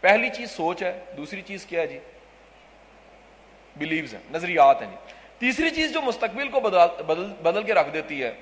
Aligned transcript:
پہلی 0.00 0.28
چیز 0.30 0.50
سوچ 0.50 0.82
ہے 0.82 1.04
دوسری 1.16 1.42
چیز 1.42 1.66
کیا 1.66 1.80
ہے 1.80 1.86
جی؟ 1.86 1.98
بلیوز 3.76 4.14
ہیں 4.14 4.20
نظریات 4.30 4.82
ہیں 4.82 4.90
جی۔ 4.90 4.96
تیسری 5.38 5.70
چیز 5.70 5.92
جو 5.92 6.02
مستقبل 6.02 6.48
کو 6.48 6.60
بدل 6.60 7.02
بدل, 7.02 7.26
بدل 7.42 7.62
کے 7.62 7.74
رکھ 7.74 7.92
دیتی 7.92 8.22
ہے 8.22 8.32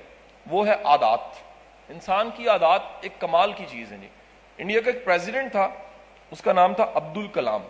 وہ 0.47 0.67
ہے 0.67 0.73
عادات۔ 0.83 1.19
انسان 1.89 2.29
کی 2.35 2.49
عادات 2.49 2.81
ایک 3.01 3.11
کمال 3.19 3.53
کی 3.53 3.65
چیز 3.69 3.91
ہے 3.91 3.97
جی۔ 3.97 4.07
انڈیا 4.57 4.81
کا 4.81 4.91
ایک 4.91 5.05
پریزیڈنٹ 5.05 5.51
تھا 5.51 5.69
اس 6.31 6.41
کا 6.41 6.53
نام 6.53 6.73
تھا 6.73 6.91
عبد 6.93 7.17
الکلام 7.17 7.61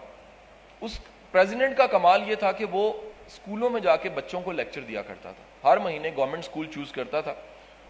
اس 0.82 1.00
پریزیڈنٹ 1.32 1.78
کا 1.78 1.88
کمال 1.88 2.30
یہ 2.30 2.36
تھا 2.36 2.52
کہ 2.52 2.66
وہ 2.72 2.94
اسکولوں 3.28 3.70
میں 3.70 3.82
جا 3.82 3.96
کے 3.96 4.10
بچوں 4.10 4.42
کو 4.42 4.52
لیکچر 4.52 4.82
دیا 4.82 5.02
کرتا 5.02 5.32
تھا۔ 5.32 5.72
ہر 5.72 5.78
مہینے 5.78 6.12
گورنمنٹ 6.16 6.44
اسکول 6.44 6.72
چوز 6.72 6.92
کرتا 6.92 7.22
تھا 7.22 7.34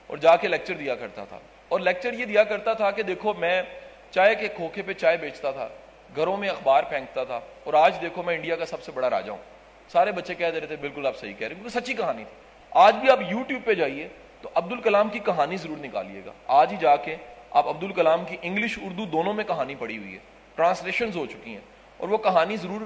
اور 0.07 0.17
جا 0.17 0.35
کے 0.35 0.47
لیکچر 0.47 0.73
دیا 0.73 0.95
کرتا 0.95 1.25
تھا۔ 1.25 1.39
اور 1.69 1.79
لیکچر 1.79 2.13
یہ 2.13 2.25
دیا 2.25 2.43
کرتا 2.43 2.73
تھا 2.73 2.91
کہ 2.91 3.03
دیکھو 3.03 3.33
میں 3.33 3.61
چائے 4.11 4.35
کے 4.35 4.47
کھوکھے 4.47 4.81
پہ 4.81 4.93
چائے 4.93 5.17
بیچتا 5.17 5.51
تھا۔ 5.51 5.69
گھروں 6.15 6.37
میں 6.37 6.49
اخبار 6.49 6.83
پھینکتا 6.83 7.23
تھا 7.23 7.39
اور 7.63 7.73
آج 7.73 8.01
دیکھو 8.01 8.23
میں 8.23 8.35
انڈیا 8.35 8.55
کا 8.55 8.65
سب 8.65 8.83
سے 8.83 8.91
بڑا 8.91 9.09
راجا 9.09 9.31
ہوں۔ 9.31 9.89
سارے 9.89 10.11
بچے 10.11 10.35
کہہ 10.35 10.51
دے 10.53 10.59
رہے 10.59 10.67
تھے، 10.67 10.75
بالکل 10.75 11.07
آپ 11.07 11.17
صحیح 11.17 11.33
کہہ 11.33 11.47
رہے 11.47 11.55
ہیں 11.55 11.61
کیونکہ 11.61 11.79
سچی 11.79 11.93
کہانی 11.93 12.23
تھی۔ 12.23 12.35
آج 12.71 12.95
بھی 12.95 13.09
آپ 13.09 13.19
یوٹیوب 13.29 13.65
پہ 13.65 13.73
جائیے 13.73 14.07
تو 14.41 14.49
عبد 14.55 14.71
الکلام 14.71 15.09
کی 15.09 15.19
کہانی 15.19 15.57
ضرور 15.57 15.77
نکالیے 15.77 16.21
گا۔ 16.25 16.31
آج 16.47 16.71
ہی 16.71 16.77
جا 16.77 16.95
کے 16.95 17.15
آپ 17.51 17.67
عبد 17.67 17.83
الکلام 17.83 18.25
کی 18.25 18.37
انگلش، 18.41 18.77
اردو 18.81 19.05
دونوں 19.05 19.33
میں 19.33 19.43
کہانی 19.43 19.75
پڑھی 19.75 19.97
ہوئی 19.97 20.13
ہے۔ 20.13 20.19
ٹرانسلیشن 20.55 21.09
ہو 21.15 21.25
چکی 21.25 21.51
ہیں 21.51 21.61
اور 21.97 22.09
وہ 22.09 22.17
کہانی 22.17 22.57
ضرور 22.57 22.81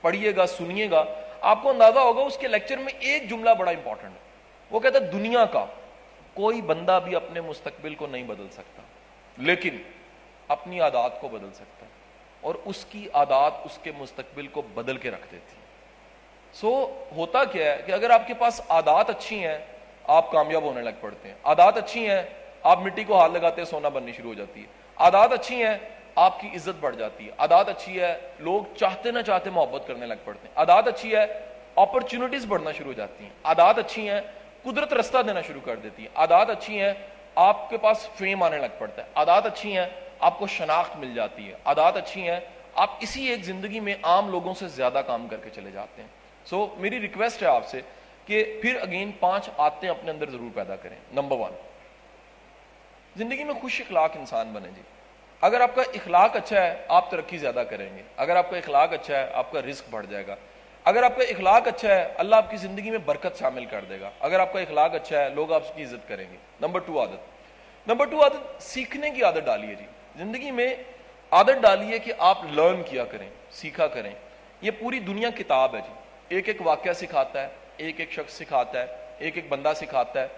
پڑھیے 0.00 0.36
گا، 0.36 0.46
سنیے 0.46 0.90
گا۔ 0.90 1.04
آپ 1.40 1.62
کو 1.62 1.70
اندازہ 1.70 1.98
ہوگا 1.98 2.22
اس 2.22 2.38
کے 2.38 2.48
لیکچر 2.48 2.76
میں 2.76 2.92
ایک 2.98 3.28
جملہ 3.30 3.50
بڑا 3.58 3.70
امپورٹنٹ 3.70 4.12
ہے۔ 4.12 4.24
وہ 4.70 4.80
کہتا 4.80 4.98
ہے، 4.98 5.10
دنیا 5.10 5.44
کا 5.44 5.64
کوئی 6.34 6.62
بندہ 6.62 6.98
بھی 7.04 7.16
اپنے 7.16 7.40
مستقبل 7.40 7.94
کو 7.94 8.06
نہیں 8.06 8.22
بدل 8.22 8.46
سکتا، 8.52 8.82
لیکن 9.36 9.76
اپنی 10.48 10.80
عادات 10.80 11.20
کو 11.20 11.28
بدل 11.28 11.52
سکتا 11.54 11.85
ہے۔ 11.85 11.85
اور 12.46 12.54
اس 12.64 12.84
کی 12.84 13.08
عادات 13.12 13.52
اس 13.64 13.78
کے 13.82 13.92
مستقبل 13.98 14.46
کو 14.46 14.62
بدل 14.62 14.96
کے 14.96 15.10
رکھ 15.10 15.26
دیتی 15.32 15.56
سو 16.52 17.02
ہوتا 17.16 17.44
کیا 17.44 17.72
ہے 17.72 17.82
کہ 17.86 17.92
اگر 17.92 18.10
آپ 18.10 18.26
کے 18.26 18.34
پاس 18.34 18.60
عادات 18.68 19.10
اچھی 19.10 19.46
ہیں، 19.46 19.58
آپ 20.04 20.32
کامیاب 20.32 20.62
ہونے 20.62 20.82
لگ 20.82 20.90
پڑتے 21.00 21.28
ہیں۔ 21.28 21.34
عادات 21.44 21.76
اچھی 21.76 22.10
ہیں، 22.10 22.22
آپ 22.62 22.78
مٹی 22.78 23.04
کو 23.04 23.20
ہاتھ 23.20 23.32
لگاتے 23.32 23.60
ہیں، 23.60 23.68
سونا 23.68 23.88
بننی 23.88 24.12
شروع 24.12 24.28
ہو 24.28 24.34
جاتی 24.34 24.60
ہے۔ 24.60 24.66
عادات 24.96 25.32
اچھی 25.32 25.64
ہیں، 25.66 25.78
آپ 26.14 26.40
کی 26.40 26.48
عزت 26.48 26.80
بڑھ 26.80 26.96
جاتی 26.96 27.26
ہے۔ 27.26 27.32
عادات 27.38 27.68
اچھی 27.68 28.00
ہے، 28.00 28.18
لوگ 28.38 28.74
چاہتے 28.76 29.10
نہ 29.10 29.22
چاہتے 29.22 29.50
محبت 29.50 29.86
کرنے 29.86 30.06
لگ 30.06 30.14
پڑتے 30.24 30.48
ہیں۔ 30.48 30.54
عادات 30.56 30.88
اچھی 30.88 31.16
ہے 31.16 31.26
اپرچونٹیز 31.74 32.46
بڑھنا 32.46 32.72
شروع 32.72 32.88
ہو 32.88 32.92
جاتی 32.92 33.24
ہیں۔ 33.24 33.30
عادات 33.44 33.78
اچھی 33.78 34.08
ہیں، 34.08 34.20
قدرت 34.62 34.92
رستہ 34.92 35.18
دینا 35.18 35.42
شروع 35.42 35.60
کر 35.64 35.76
دیتی 35.76 36.02
ہے 36.02 36.08
عادات 36.14 36.50
اچھی 36.50 36.80
ہیں، 36.80 36.92
آپ 37.34 37.70
کے 37.70 37.76
پاس 37.76 38.08
فیم 38.14 38.42
آنے 38.42 38.58
لگ 38.58 38.78
پڑتا 38.78 39.02
ہے۔ 39.02 39.08
عادات 39.14 39.46
اچھی 39.46 39.78
ہیں 39.78 39.86
آپ 40.18 40.38
کو 40.38 40.46
شناخت 40.46 40.96
مل 40.96 41.14
جاتی 41.14 41.48
ہے 41.48 41.54
عادات 41.64 41.96
اچھی 41.96 42.30
ہیں 42.30 42.40
آپ 42.74 42.90
اسی 43.00 43.26
ایک 43.26 43.44
زندگی 43.44 43.80
میں 43.80 43.94
عام 44.02 44.30
لوگوں 44.30 44.54
سے 44.54 44.68
زیادہ 44.68 45.02
کام 45.06 45.28
کر 45.28 45.36
کے 45.36 45.50
چلے 45.50 45.70
جاتے 45.70 46.02
ہیں۔ 46.02 46.08
سو 46.44 46.62
so, 46.64 46.78
میری 46.78 47.00
ریکویسٹ 47.00 47.42
ہے 47.42 47.46
آپ 47.46 47.66
سے 47.68 47.80
کہ 48.26 48.58
پھر 48.62 48.76
اگین 48.82 49.10
پانچ 49.20 49.48
آتے 49.58 49.88
اپنے 49.88 50.10
اندر 50.10 50.30
ضرور 50.30 50.50
پیدا 50.54 50.76
کریں۔ 50.76 50.96
نمبر 51.12 51.36
ون 51.36 51.52
زندگی 53.16 53.44
میں 53.44 53.54
خوش 53.54 53.80
اخلاق 53.80 54.10
انسان 54.14 54.52
بنے 54.52 54.68
جی۔ 54.76 54.82
اگر 55.40 55.60
آپ 55.60 55.74
کا 55.74 55.82
اخلاق 55.82 56.36
اچھا 56.36 56.62
ہے 56.62 56.84
آپ 56.88 57.10
ترقی 57.10 57.38
زیادہ 57.38 57.62
کریں 57.70 57.96
گے۔ 57.96 58.02
اگر 58.16 58.36
آپ 58.36 58.50
کا 58.50 58.56
اخلاق 58.56 58.92
اچھا 58.92 59.18
ہے 59.18 59.30
آپ 59.32 59.52
کا 59.52 59.62
رزق 59.62 59.84
بڑھ 59.90 60.06
جائے 60.06 60.26
گا۔ 60.26 60.34
اگر 60.84 61.02
آپ 61.02 61.16
کا 61.16 61.24
اخلاق 61.24 61.68
اچھا 61.68 61.94
ہے 61.94 62.08
اللہ 62.16 62.36
آپ 62.36 62.50
کی 62.50 62.56
زندگی 62.56 62.90
میں 62.90 62.98
برکت 62.98 63.38
شامل 63.38 63.64
کر 63.64 63.84
دے 63.84 64.00
گا۔ 64.00 64.10
اگر 64.20 64.40
آپ 64.40 64.52
کا 64.52 64.60
اخلاق 64.60 64.94
اچھا 64.94 65.24
ہے 65.24 65.28
لوگ 65.28 65.52
آپ 65.52 65.62
کی 65.76 65.82
عزت 65.82 66.08
کریں 66.08 66.30
گے۔ 66.32 66.36
نمبر 66.60 66.80
ٹو 66.80 67.00
عادت 67.00 67.36
نمبر 67.86 68.06
ٹو 68.06 68.22
عادت 68.22 68.62
سیکھنے 68.62 69.10
کی 69.10 69.22
عادت 69.22 69.44
ڈالیے 69.44 69.74
جی۔ 69.74 69.86
زندگی 70.16 70.50
میں 70.50 70.74
عادت 71.30 71.62
ڈالیے 71.62 71.98
کہ 71.98 72.12
آپ 72.18 72.38
لرن 72.52 72.82
کیا 72.82 73.04
کریں، 73.04 73.28
سیکھا 73.50 73.86
کریں۔ 73.86 74.10
یہ 74.60 74.70
پوری 74.70 74.98
دنیا 74.98 75.30
کتاب 75.30 75.74
ہے 75.74 75.80
جی۔ 75.80 75.92
ایک 76.28 76.48
ایک 76.48 76.56
واقعہ 76.60 76.92
سکھاتا 76.92 77.42
ہے، 77.42 77.48
ایک 77.76 78.00
ایک 78.00 78.12
شخص 78.12 78.32
سکھاتا 78.32 78.80
ہے، 78.80 78.86
ایک 79.18 79.36
ایک 79.36 79.44
بندہ 79.48 79.72
سکھاتا 79.76 80.22
ہے۔ 80.22 80.28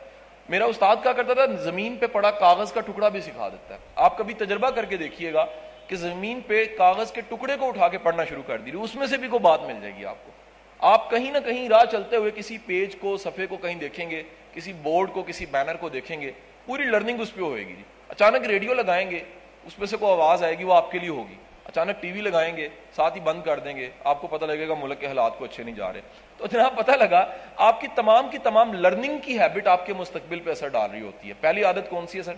میرا 0.49 0.65
استاد 0.65 0.97
کیا 1.03 1.12
کرتا 1.12 1.34
تھا، 1.34 1.47
زمین 1.47 1.97
پہ 1.97 2.06
پڑا 2.06 2.31
کاغذ 2.31 2.72
کا 2.72 2.81
ٹکڑا 2.81 3.09
بھی 3.09 3.21
سکھا 3.21 3.49
دیتا 3.49 3.75
ہے۔ 3.75 3.78
آپ 3.97 4.19
کبھی 4.19 4.34
تجربہ 4.34 4.71
کر 4.71 4.84
کے 4.84 4.97
دیکھیے 4.97 5.33
گا 5.33 5.47
کہ 5.87 5.97
زمین 5.97 6.41
پہ 6.47 6.65
کاغذ 6.78 7.12
کے 7.12 7.21
ٹکڑے 7.21 7.56
کو 7.56 7.69
اٹھا 7.69 7.89
کے 7.89 7.99
پڑھنا 7.99 8.25
شروع 8.25 8.43
کر 8.47 8.59
دی 8.59 8.71
اس 8.75 8.95
میں 8.95 9.06
سے 9.06 9.16
بھی 9.16 9.28
کوئی 9.28 9.41
بات 9.41 9.62
مل 9.62 9.75
جائے 9.81 9.97
گی 9.97 10.05
آپ 10.05 10.16
کو۔ 10.27 10.33
آپ 10.78 11.10
کہیں 11.10 11.33
نہ 11.33 11.39
کہیں 11.39 11.69
راہ 11.69 11.84
چلتے 11.93 12.16
ہوئے 12.16 12.31
کسی 12.31 12.59
پیج 12.59 12.97
کو، 12.97 13.16
صفحے 13.16 13.47
کو 13.47 13.56
کہیں 13.56 13.75
دیکھیں 13.75 14.10
گے، 14.10 14.22
کسی 14.55 14.72
بورڈ 14.72 15.10
کو، 15.12 15.22
کسی 15.22 15.47
بینر 15.47 15.77
کو 15.77 15.89
دیکھیں 15.89 16.21
گے۔ 16.21 16.33
پوری 16.66 16.83
لرننگ 16.83 17.21
اس 17.21 17.34
پہ 17.34 17.41
ہوئے 17.41 17.66
گی 17.66 17.75
جی۔ 17.75 17.83
اچانک 18.09 18.47
ریڈیو 18.47 18.75
لگائیں 18.75 19.10
گے 19.10 19.21
اس 19.69 19.79
میں 19.79 19.87
سے 19.87 19.97
کوئی 19.97 20.12
آواز 20.12 20.45
آئے 20.45 20.59
گی، 20.59 20.65
وہ 20.65 20.75
آپ 20.75 20.91
کے 20.91 20.99
لیے 20.99 21.09
ہوگی۔ 21.09 21.34
اچانک 21.65 22.03
ٹی 22.03 22.12
وی 22.12 22.21
لگائیں 22.21 22.56
گے، 22.56 22.69
ساتھ 22.93 23.17
ہی 23.17 23.21
بند 23.21 23.43
کر 23.43 23.59
دیں 23.59 23.77
گے، 23.77 23.91
آپ 24.05 24.21
کو 24.21 24.27
پتہ 24.27 24.45
لگے 24.45 24.69
گا 24.69 24.75
ملک 24.75 25.01
کے 25.01 25.06
حالات 25.06 25.39
کو 25.39 25.45
اچھے 25.45 25.62
نہیں 25.62 25.75
جا 25.75 25.93
رہے۔ 25.93 26.01
تو 26.37 26.47
جناب، 26.47 26.77
پتہ 26.77 26.91
لگا، 26.91 27.33
آپ 27.56 27.81
کی 27.81 27.87
تمام 27.95 28.28
کی 28.31 28.39
تمام 28.39 28.73
لرننگ 28.73 29.19
کی 29.19 29.41
ہیبٹ 29.41 29.67
آپ 29.67 29.87
کے 29.87 29.95
مستقبل 29.95 30.41
پہ 30.41 30.51
اثر 30.51 30.69
ڈال 30.69 30.91
رہی 30.91 31.01
ہوتی 31.01 31.28
ہے۔ 31.28 31.34
پہلی 31.41 31.65
عادت 31.65 31.91
کون 31.91 32.07
سی 32.07 32.19
ہے 32.19 32.23
سر؟ 32.23 32.34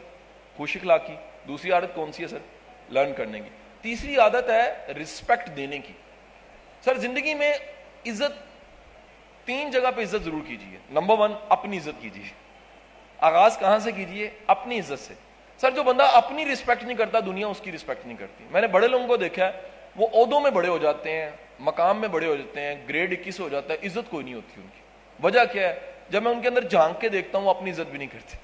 خوش 0.56 0.76
اخلاق 0.76 1.06
کی 1.06 1.14
دوسری 1.48 1.72
عادت 1.72 1.94
کون 1.94 2.12
سی 2.12 2.22
ہے 2.22 2.28
سر؟ 2.28 2.38
لرن 2.90 3.12
کرنے 3.16 3.40
کی۔ 3.40 3.48
تیسری 3.80 4.16
عادت 4.16 4.50
ہے 4.50 4.92
رسپیکٹ 5.02 5.56
دینے 5.56 5.78
کی۔ 5.78 5.92
سر، 6.80 6.98
زندگی 6.98 7.34
میں 7.34 7.54
عزت، 8.06 8.42
تین 9.46 9.70
جگہ 9.70 9.90
پہ 9.96 10.02
عزت 10.02 10.24
ضرور 10.24 10.40
کیجیے۔ 10.46 10.78
نمبر 10.90 11.18
ون 11.18 11.32
اپنی 11.48 11.78
عزت 11.78 12.02
کیجیے۔ 12.02 12.32
آغاز 13.18 13.58
کہاں 13.58 13.78
سے 13.78 13.92
کیجیے؟ 13.92 14.30
اپنی 14.46 14.78
عزت 14.78 14.98
سے۔ 14.98 15.14
سر، 15.60 15.70
جو 15.70 15.82
بندہ 15.82 16.02
اپنی 16.02 16.44
رسپیکٹ 16.44 16.84
نہیں 16.84 16.96
کرتا، 16.96 17.20
دنیا 17.20 17.46
اس 17.46 17.60
کی 17.60 17.72
رسپیکٹ 17.72 18.06
نہیں 18.06 18.16
کرتی۔ 18.16 18.44
میں 18.50 18.60
نے 18.60 18.66
بڑے 18.66 18.88
لوگوں 18.88 19.06
کو 19.06 19.16
دیکھا 19.16 19.46
ہے، 19.46 19.52
وہ 19.96 20.06
عہدوں 20.12 20.40
میں 20.40 20.50
بڑے 20.50 20.68
ہو 20.68 20.78
جاتے 20.78 21.12
ہیں، 21.12 21.30
مقام 21.58 22.00
میں 22.00 22.08
بڑے 22.08 22.26
ہو 22.26 22.36
جاتے 22.36 22.60
ہیں 22.60 22.74
گریڈ 22.88 23.20
اکیس 23.20 23.40
ہو 23.40 23.48
جاتا 23.48 23.74
ہے، 23.74 23.86
عزت 23.86 24.10
کوئی 24.10 24.24
نہیں 24.24 24.34
ہوتی 24.34 24.60
ان 24.60 24.66
کی۔ 24.74 24.80
وجہ 25.22 25.40
کیا 25.52 25.68
ہے؟ 25.68 25.78
جب 26.10 26.22
میں 26.22 26.32
ان 26.32 26.40
کے 26.40 26.48
اندر 26.48 26.68
جھانک 26.68 27.00
کے 27.00 27.08
دیکھتا 27.08 27.38
ہوں، 27.38 27.44
وہ 27.44 27.50
اپنی 27.50 27.70
عزت 27.70 27.90
بھی 27.90 27.98
نہیں 27.98 28.08
کرتے۔ 28.08 28.36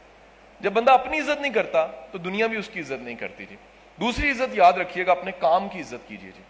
جب 0.61 0.73
بندہ 0.73 0.91
اپنی 0.91 1.21
عزت 1.21 1.41
نہیں 1.41 1.53
کرتا، 1.53 1.87
تو 1.87 2.19
دنیا 2.19 2.47
بھی 2.47 2.59
اس 2.59 2.69
کی 2.69 2.81
عزت 2.81 3.03
نہیں 3.03 3.15
کرتی 3.15 3.47
جی۔ 3.47 3.57
دوسری 4.01 4.31
عزت 4.31 4.59
یاد 4.59 4.73
رکھیے 4.73 5.07
گا، 5.07 5.13
اپنے 5.13 5.33
کام 5.39 5.69
کی 5.69 5.81
عزت 5.81 6.09
کیجیے 6.09 6.31
جی۔ 6.37 6.43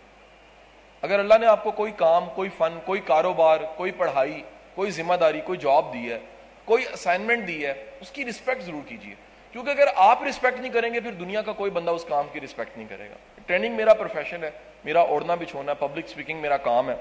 اگر 1.03 1.19
اللہ 1.19 1.35
نے 1.41 1.47
آپ 1.47 1.65
کو 1.65 1.71
کوئی 1.71 1.93
کام، 1.97 2.25
کوئی 2.35 2.51
فن، 2.59 2.79
کوئی 2.85 3.01
کاروبار، 3.01 3.59
کوئی 3.77 3.91
پڑھائی، 3.91 4.43
کوئی 4.75 4.91
ذمہ 4.91 5.15
داری، 5.15 5.41
کوئی 5.41 5.59
جاب 5.59 5.95
دی 5.95 6.13
ہے، 6.13 6.19
کوئی 6.65 6.85
اسائنمنٹ 6.93 7.49
دی 7.49 7.67
ہے، 7.67 7.85
اس 8.01 8.11
کی 8.11 8.25
رسپیکٹ 8.25 8.63
ضرور 8.63 8.89
کیجیے۔ 8.89 9.15
کیونکہ 9.57 9.71
اگر 9.71 9.87
آپ 9.97 10.23
رسپیکٹ 10.23 10.61
نہیں 10.61 10.73
کریں 10.73 10.95
گے، 10.95 11.01
پھر 11.01 11.11
دنیا 11.11 11.43
کا 11.43 11.53
کوئی 11.53 11.71
بندہ 11.71 11.91
اس 11.91 12.05
کام 12.05 12.27
کی 12.33 12.41
رسپیکٹ 12.41 12.79
نہیں 12.79 12.89
کرے 12.89 13.11
گا۔ 13.11 13.15
ٹریننگ 13.47 13.75
میرا 13.75 13.95
پروفیشن 13.95 14.45
ہے، 14.45 14.51
میرا 14.85 15.01
اوڑھنا 15.01 15.35
بچھونا 15.35 15.73
ہے 15.73 15.77
پبلک 15.77 16.05
اسپیکنگ 16.05 16.41
میرا 16.41 16.57
کام 16.57 16.91
ہے۔ 16.91 16.97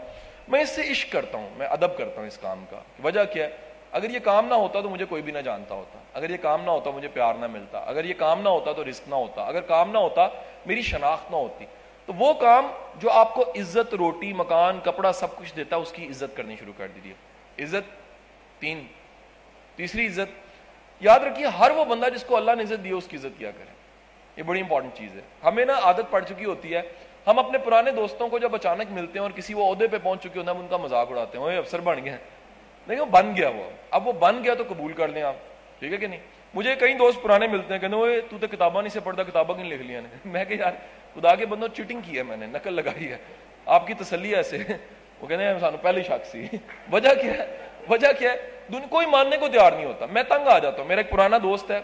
میں 0.48 0.62
اس 0.62 0.70
سے 0.70 0.82
عشق 0.92 1.12
کرتا 1.12 1.38
ہوں، 1.38 1.50
میں 1.58 1.68
ادب 1.68 1.98
کرتا 1.98 2.20
ہوں 2.22 2.28
اس 2.28 2.38
کام 2.38 2.66
کا۔ 2.70 2.80
وجہ 3.04 3.24
کیا 3.24 3.46
ہے؟ 3.46 3.56
اگر 3.92 4.10
یہ 4.10 4.20
کام 4.20 4.48
نہ 4.48 4.54
ہوتا 4.54 4.82
تو 4.82 4.90
مجھے 4.90 5.06
کوئی 5.06 5.22
بھی 5.22 5.32
نہ 5.32 5.38
جانتا 5.38 5.76
ہوتا۔ 5.76 6.00
اگر 6.14 6.30
یہ 6.30 6.38
کام 6.38 6.66
نہ 6.66 6.70
ہوتا 6.70 6.90
مجھے 6.90 7.08
پیار 7.08 7.34
نہ 7.34 7.48
ملتا۔ 7.48 7.80
اگر 7.80 8.06
یہ 8.06 8.14
کام 8.18 8.42
نہ 8.42 8.50
ہوتا 8.50 8.72
تو 8.72 8.90
رسک 8.90 9.10
نہ 9.10 9.16
ہوتا۔ 9.16 9.44
اگر 9.44 9.62
کام 9.62 9.92
نہ 9.92 9.98
ہوتا 9.98 10.28
میری 10.66 10.82
شناخت 10.82 11.32
نہ 11.32 11.36
ہوتی۔ 11.36 11.66
تو 12.06 12.14
وہ 12.14 12.34
کام 12.34 12.68
جو 12.96 13.12
آپ 13.12 13.34
کو 13.34 13.42
عزت، 13.42 13.94
روٹی، 13.94 14.34
مکان، 14.34 14.80
کپڑا 14.84 15.14
سب 15.14 15.36
کچھ 15.36 15.56
دیتا 15.56 15.76
ہے، 15.76 15.82
اس 15.82 15.92
کی 15.92 16.08
عزت 16.08 16.38
کرنی 16.38 16.56
شروع 16.56 16.74
کر 16.78 16.88
دیجیے 16.96 17.14
عزت 17.64 17.92
تین، 18.62 18.88
تیسری 19.76 20.08
عزت 20.08 20.45
یاد 21.00 21.20
رکھیے، 21.20 21.46
ہر 21.46 21.72
وہ 21.72 21.86
بندہ 21.86 22.10
جس 22.10 22.24
کو 22.24 22.38
اللہ 22.38 22.52
نے 22.58 22.64
عزت 22.64 22.84
دی 22.84 22.90
اس 22.90 23.08
کی 23.08 23.18
عزت 23.18 23.40
کیا 23.40 23.52
کرے۔ 23.52 23.76
یہ 24.38 24.44
بڑی 24.44 24.62
امپورٹنٹ 24.62 24.94
چیز 24.94 25.16
ہے۔ 25.16 25.22
ہمیں 25.44 25.66
نا 25.66 25.74
عادت 25.74 26.12
پڑ 26.12 26.22
چکی 26.22 26.46
ہوتی 26.46 26.74
ہے، 26.74 26.82
ہم 27.28 27.40
اپنے 27.40 27.58
پرانے 27.58 27.92
دوستوں 27.92 28.28
کو 28.28 28.40
جب 28.40 28.56
اچانک 28.56 28.92
ملتے 28.92 29.12
ہیں 29.14 29.24
اور 29.24 29.32
کسی 29.32 29.54
وہ 29.54 29.74
عہدے 29.74 29.88
پہ 29.88 29.98
پہنچ 30.04 30.20
چکے 30.20 30.40
ہوتے 30.40 30.40
ہیں، 30.40 30.56
ہم 30.56 30.62
ان 30.62 30.68
کا 30.68 30.78
مذاق 30.78 31.12
اڑاتے 31.12 31.38
ہیں، 31.38 31.46
وہ 31.46 31.52
افسر 31.52 31.82
بن 31.82 32.06
گئے 32.06 32.18
لیکن 32.88 33.02
وہ 33.02 33.06
بن 33.06 33.32
گیا 33.38 33.50
وہ۔ 33.50 33.70
اب 33.92 34.08
وہ 34.08 34.14
بن 34.14 34.44
گیا 34.44 34.54
تو 34.54 34.64
قبول 34.68 34.94
کر 34.94 35.08
لیں 35.08 35.22
آپ، 35.22 35.36
ٹھیک 35.80 35.92
ہے 35.92 35.98
کہ 35.98 36.08
نہیں؟ 36.08 36.20
مجھے 36.54 36.76
کئی 36.76 36.94
دوست 36.94 37.22
پرانے 37.22 37.48
ملتے 37.48 37.74
ہیں، 37.74 37.82
کہتے 37.82 37.96
وہ 37.96 38.08
تو 38.30 38.48
کتابیں 38.52 38.82
نہیں 38.82 38.90
سے 38.90 39.00
پڑھتا 39.00 39.24
کتابیں 39.24 39.56
نہیں 39.56 39.70
لکھ 39.70 39.82
لیا 39.82 40.00
نے؟ 40.00 40.08
میں 40.26 40.46
کہ 40.46 40.54
یار، 40.54 40.72
خدا 41.16 41.36
کے 41.36 41.46
بندوں 41.46 41.68
چیٹنگ 41.68 42.02
کی 42.02 42.18
ہے 42.18 42.24
میں 42.24 42.38
نے، 42.38 42.46
نقل 42.46 42.74
لگائی 42.74 43.12
ہے۔ 43.12 43.18
آپ 43.66 43.88
کی 43.88 43.94
تسلی 43.94 44.36
ایسے۔ 44.36 44.58
وہ 45.22 45.28
کہتے 45.28 45.44
ہیں 45.44 45.60
سانو 45.60 45.78
پہلی 45.78 46.04
شک 46.04 46.26
سی۔ 46.26 46.46
وجہ 46.92 47.14
کیا 47.22 47.34
ہے؟ 47.34 47.58
وجہ 47.90 48.08
کیا 48.20 48.32
ہے؟ 48.32 48.55
دنیا 48.72 48.88
کوئی 48.90 49.08
ماننے 49.08 49.38
کو 49.38 49.48
تیار 49.48 49.72
نہیں 49.72 49.86
ہوتا. 49.86 50.06
میں 50.06 50.24
تنگ 50.24 50.48
آ 50.48 50.60
جاتا 50.60 50.82
ہوں. 50.82 50.88
میرا 50.88 51.02
ایک 51.02 51.10
پرانا 51.10 51.38
دوست 51.44 51.72
ہے. 51.72 51.82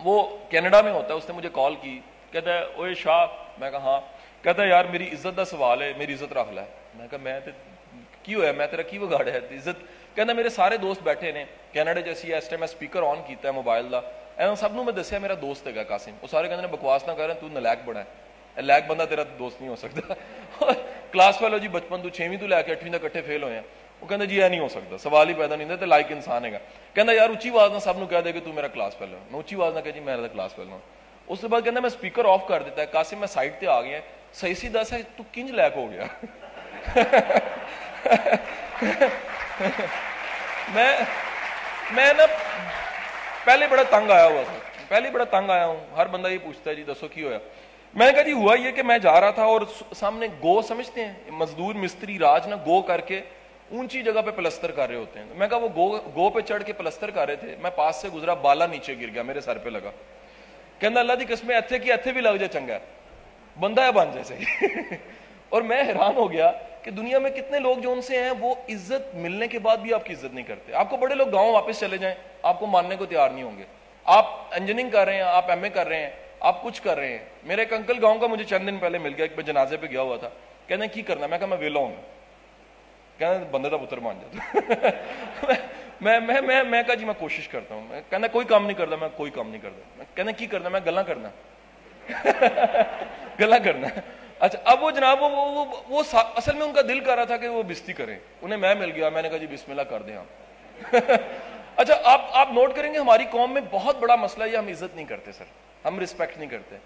وہ 0.00 0.36
کینیڈا 0.48 0.80
میں 0.80 0.92
ہوتا 0.92 1.14
ہے. 1.14 1.18
اس 1.18 1.28
نے 1.28 1.34
مجھے 1.34 1.48
کال 1.52 1.74
کی. 1.80 2.00
کہتا 2.32 2.54
ہے 2.54 2.64
اوے 2.74 2.94
شاہ. 2.94 3.26
میں 3.58 3.70
کہا 3.70 3.78
ہاں. 3.78 4.00
کہتا 4.42 4.62
ہے، 4.62 4.68
یار، 4.68 4.84
میری 4.84 5.04
عزت 5.04 5.36
کا 5.36 5.44
سوال 5.44 5.82
ہے. 5.82 5.92
میری 5.96 6.14
عزت 6.14 6.32
رکھ 6.32 6.52
لے. 6.52 6.60
میں 6.94 7.08
کہا، 7.08 7.18
میں 7.22 7.40
کی 8.22 8.34
ہوا 8.34 8.52
میں 8.52 8.66
تیرا 8.66 8.82
کی 8.82 8.98
بگاڑ 8.98 9.28
ہے? 9.28 9.38
عزت. 9.38 9.82
کہنا 10.14 10.32
میرے 10.32 10.48
سارے 10.48 10.76
دوست 10.76 11.02
بیٹھے 11.02 11.32
نے. 11.32 11.44
کینیڈا 11.72 12.00
جیسی 12.00 12.34
اس 12.34 12.48
ٹائم 12.48 12.60
میں 12.60 12.68
سپیکر 12.68 13.02
آن 13.02 13.18
کیتا 13.26 13.48
ہے 13.48 13.52
موبائل 13.52 13.92
دا. 13.92 14.00
اے 14.36 14.56
سب 14.56 14.74
نو 14.74 14.84
میں 14.84 14.92
دسیا، 14.92 15.18
میرا 15.18 15.34
دوست 15.42 15.66
ہے 15.66 15.84
قاسم. 15.84 16.10
وہ 16.22 16.26
سارے 16.26 16.48
کہتے 16.48 16.60
ہیں 16.60 16.68
بکواس 16.68 17.08
نہ 17.08 17.12
کر، 17.12 17.34
تو 17.34 17.48
نلیک 17.48 17.78
بڑا 17.84 18.00
ہے 18.00 18.28
لیک 18.62 18.86
بندہ 18.86 19.04
تیرا 19.08 19.22
دوست 19.38 19.60
نہیں 19.60 19.70
ہو 19.70 19.76
سکتا. 19.76 20.14
کلاس 21.12 21.38
فیلو 21.38 21.58
جی 21.58 21.68
بچپن 21.68 22.02
تو 22.02 22.08
چھویں 22.08 22.36
تو 22.36 22.46
لے 22.46 22.56
کے 22.66 22.72
اٹھویں 22.72 22.98
تک 22.98 23.02
کٹھے 23.02 23.22
فیل 23.22 23.42
ہوئے 23.42 23.54
ہیں. 23.54 23.62
وہ 24.00 24.06
کہنا 24.06 24.24
جی 24.24 24.36
یہ 24.36 24.44
نہیں 24.44 24.60
ہو 24.60 24.68
سکتا، 24.68 24.98
سوال 24.98 25.28
ہی 25.28 25.34
پیدا 25.34 25.56
نہیں 25.56 25.70
ہوتا 25.70 25.86
لائک 25.86 26.12
انسان 26.12 26.44
ہے 26.44 26.52
گا 26.52 27.12
یار 27.12 27.30
اچھی 27.30 27.50
آواز 27.50 27.72
نہ 27.72 27.78
سب 27.78 27.98
نو 27.98 28.06
کہہ 28.06 28.20
دے 28.24 28.32
کہ 28.32 28.40
تو 28.44 28.52
میرا 28.52 28.68
کلاس 28.68 28.96
فیل 28.98 29.14
میں 29.30 29.40
اچھی 29.40 29.56
آواز 29.56 29.74
نہ 29.74 29.80
کہ 29.80 29.90
جی 29.90 30.00
میرا 30.00 30.26
کلاس 30.26 30.54
فیل 30.54 30.68
ہوں۔ 30.70 30.78
اس 31.28 31.40
کے 31.40 31.48
بعد 31.48 31.60
کہنا 31.64 31.80
میں 31.80 31.86
اسپیکر 31.86 32.24
آف 32.24 32.46
کر 32.48 32.62
دیتا 32.62 32.82
ہے، 32.82 32.86
قاسم 32.86 33.18
میں 33.18 33.26
سائڈ 33.26 33.52
تے 33.60 33.66
آ 33.66 33.80
گیا 33.82 33.98
ہاں۔ 33.98 34.34
صحیح 34.34 34.54
سی 34.54 34.68
دس 34.68 34.92
ہے، 34.92 34.98
تو 35.16 35.22
کنج 35.32 35.50
لیک 35.50 35.76
ہو 35.76 35.90
گیا۔ 35.90 36.04
میں 40.74 40.92
میں 41.90 42.12
نا 42.16 42.26
پہلے 43.44 43.66
بڑا 43.66 43.82
تنگ 43.90 44.10
آیا 44.10 44.26
ہوا 44.26 44.42
تھا۔ 44.42 44.58
پہلے 44.88 45.10
بڑا 45.10 45.24
تنگ 45.24 45.50
آیا 45.50 45.66
ہوں۔ 45.66 45.80
ہر 45.96 46.06
بندہ 46.06 46.28
یہ 46.28 46.38
پوچھتا 46.42 46.70
ہے 46.70 46.74
جی 46.74 46.84
دسو 46.84 47.08
کی 47.08 47.22
ہوا 47.24 47.38
میں 47.94 48.06
نے 48.06 48.12
کہا 48.12 48.22
جی 48.22 48.32
ہوا 48.32 48.54
یہ 48.58 48.70
کہ 48.70 48.82
میں 48.82 48.98
جا 48.98 49.20
رہا 49.20 49.30
تھا 49.30 49.44
اور 49.44 49.60
سامنے 49.96 50.26
گو 50.42 50.62
سمجھتے 50.62 51.04
ہیں۔ 51.04 51.30
مزدور 51.30 51.74
مستری 51.74 52.18
راج 52.18 52.48
نا 52.48 52.56
گو 52.66 52.82
کر 52.82 53.00
کے 53.00 53.20
اونچی 53.70 54.02
جگہ 54.02 54.20
پہ 54.26 54.30
پلستر 54.30 54.70
کر 54.70 54.88
رہے 54.88 54.96
ہوتے 54.96 55.18
ہیں۔ 55.18 55.26
میں 55.36 55.48
کہا 55.48 55.56
وہ 55.56 55.68
گو 55.76 55.98
گو 56.14 56.30
پہ 56.30 56.40
چڑھ 56.40 56.64
کے 56.64 56.72
پلستر 56.72 57.10
کر 57.10 57.26
رہے 57.26 57.36
تھے۔ 57.36 57.56
میں 57.62 57.70
پاس 57.70 57.96
سے 57.96 58.08
گزرا، 58.08 58.34
بالا 58.34 58.66
نیچے 58.66 58.94
گر 59.00 59.06
گیا، 59.14 59.22
میرے 59.22 59.40
سر 59.40 59.58
پہ 59.58 59.68
لگا۔ 59.68 59.90
کہنا 60.78 61.00
اللہ 61.00 61.12
دی 61.12 61.24
قسمیں 61.28 61.56
اتھے 61.56 61.78
کی 61.78 61.92
اتھے 61.92 62.12
بھی 62.12 62.20
لگ 62.20 62.28
جائے 62.28 62.48
چنگا 62.48 62.74
ہے۔ 62.74 62.78
بندہ 63.60 63.82
ہے 63.82 63.92
بن 63.92 64.08
جیسے۔ 64.14 64.34
اور 65.48 65.62
میں 65.62 65.82
حیران 65.82 66.16
ہو 66.16 66.32
گیا 66.32 66.52
کہ 66.82 66.90
دنیا 66.90 67.18
میں 67.18 67.30
کتنے 67.30 67.58
لوگ 67.58 67.76
جو 67.76 67.92
ان 67.92 68.02
سے 68.02 68.22
ہیں، 68.22 68.30
وہ 68.38 68.54
عزت 68.68 69.14
ملنے 69.14 69.46
کے 69.46 69.58
بعد 69.58 69.76
بھی 69.76 69.94
آپ 69.94 70.04
کی 70.04 70.12
عزت 70.12 70.34
نہیں 70.34 70.44
کرتے۔ 70.44 70.74
آپ 70.74 70.90
کو 70.90 70.96
بڑے 70.96 71.14
لوگ 71.14 71.28
گاؤں 71.28 71.52
واپس 71.52 71.80
چلے 71.80 71.96
جائیں، 71.96 72.16
آپ 72.42 72.60
کو 72.60 72.66
ماننے 72.66 72.96
کو 72.96 73.06
تیار 73.06 73.30
نہیں 73.30 73.42
ہوں 73.42 73.58
گے۔ 73.58 73.62
آپ 74.04 74.26
انجینئرنگ 74.50 74.90
کر 74.90 75.04
رہے 75.04 75.14
ہیں، 75.14 75.22
آپ 75.22 75.50
ایم 75.50 75.62
اے 75.62 75.70
کر 75.70 75.88
رہے 75.88 76.02
ہیں، 76.02 76.10
آپ 76.40 76.62
کچھ 76.62 76.82
کر 76.82 76.96
رہے 76.96 77.08
ہیں۔ 77.08 77.24
میرے 77.44 77.60
ایک 77.60 77.72
انکل 77.72 78.04
گاؤں 78.04 78.18
کا 78.18 78.26
مجھے 78.26 78.44
چند 78.44 78.66
دن 78.66 78.76
پہلے 78.76 78.98
مل 78.98 79.14
گیا، 79.14 79.24
ایک 79.24 79.46
جنازے 79.46 79.76
پہ 79.76 79.86
گیا 79.86 80.00
ہوا 80.00 80.16
تھا۔ 80.16 80.28
کہنے 80.66 80.88
کی 80.88 81.02
کرنا 81.02 81.26
میں 81.26 81.38
کہا، 81.38 81.46
میں 81.46 81.56
ویلا 81.56 81.80
ہوں۔ 81.80 81.96
کہنا 83.18 83.44
بندے 83.50 83.70
کا 83.70 83.76
پتر 83.76 83.98
مان 83.98 84.18
جاتا 84.20 84.60
میں 86.00 86.20
میں 86.20 86.40
میں 86.40 86.62
میں 86.62 86.82
کہا 86.82 86.94
جی 86.94 87.04
میں 87.04 87.14
کوشش 87.18 87.48
کرتا 87.48 87.74
ہوں 87.74 87.84
میں 87.88 88.00
کہنا 88.10 88.26
کوئی 88.26 88.46
کام 88.46 88.66
نہیں 88.66 88.76
کرتا 88.76 88.96
میں 88.96 89.08
کوئی 89.16 89.30
کام 89.30 89.50
نہیں 89.50 89.60
کرتا 89.60 90.04
کہنا 90.14 90.32
کی 90.32 90.46
کرنا 90.46 90.68
میں 90.68 90.80
گلا 90.86 91.02
کرنا 91.02 91.28
گلا 93.40 93.58
کرنا 93.58 93.88
اچھا 94.38 94.58
اب 94.64 94.82
وہ 94.82 94.90
جناب 94.90 95.22
وہ, 95.22 95.28
وہ, 95.28 95.64
وہ 95.88 96.02
اصل 96.12 96.56
میں 96.56 96.66
ان 96.66 96.72
کا 96.72 96.80
دل 96.88 97.00
کر 97.00 97.16
رہا 97.16 97.24
تھا 97.24 97.36
کہ 97.36 97.48
وہ 97.48 97.62
بستی 97.62 97.92
کریں 97.92 98.18
انہیں 98.42 98.58
میں 98.58 98.74
مل 98.74 98.90
گیا 98.90 99.08
میں 99.08 99.22
نے 99.22 99.28
کہا 99.28 99.38
جی 99.38 99.46
بسم 99.46 99.70
اللہ 99.70 99.82
کر 99.82 100.02
دیں 100.02 100.16
آپ 100.16 100.94
اچھا 101.76 101.94
آپ 102.04 102.20
آپ 102.32 102.52
نوٹ 102.52 102.76
کریں 102.76 102.94
گے 102.94 102.98
ہماری 102.98 103.24
قوم 103.30 103.54
میں 103.54 103.62
بہت 103.70 103.96
بڑا 103.96 104.16
مسئلہ 104.16 104.44
یہ 104.44 104.56
ہم 104.56 104.68
عزت 104.68 104.96
نہیں 104.96 105.06
کرتے 105.06 105.32
سر 105.32 105.44
ہم 105.84 106.00
رسپیکٹ 106.00 106.38
نہیں 106.38 106.48
کرتے 106.48 106.76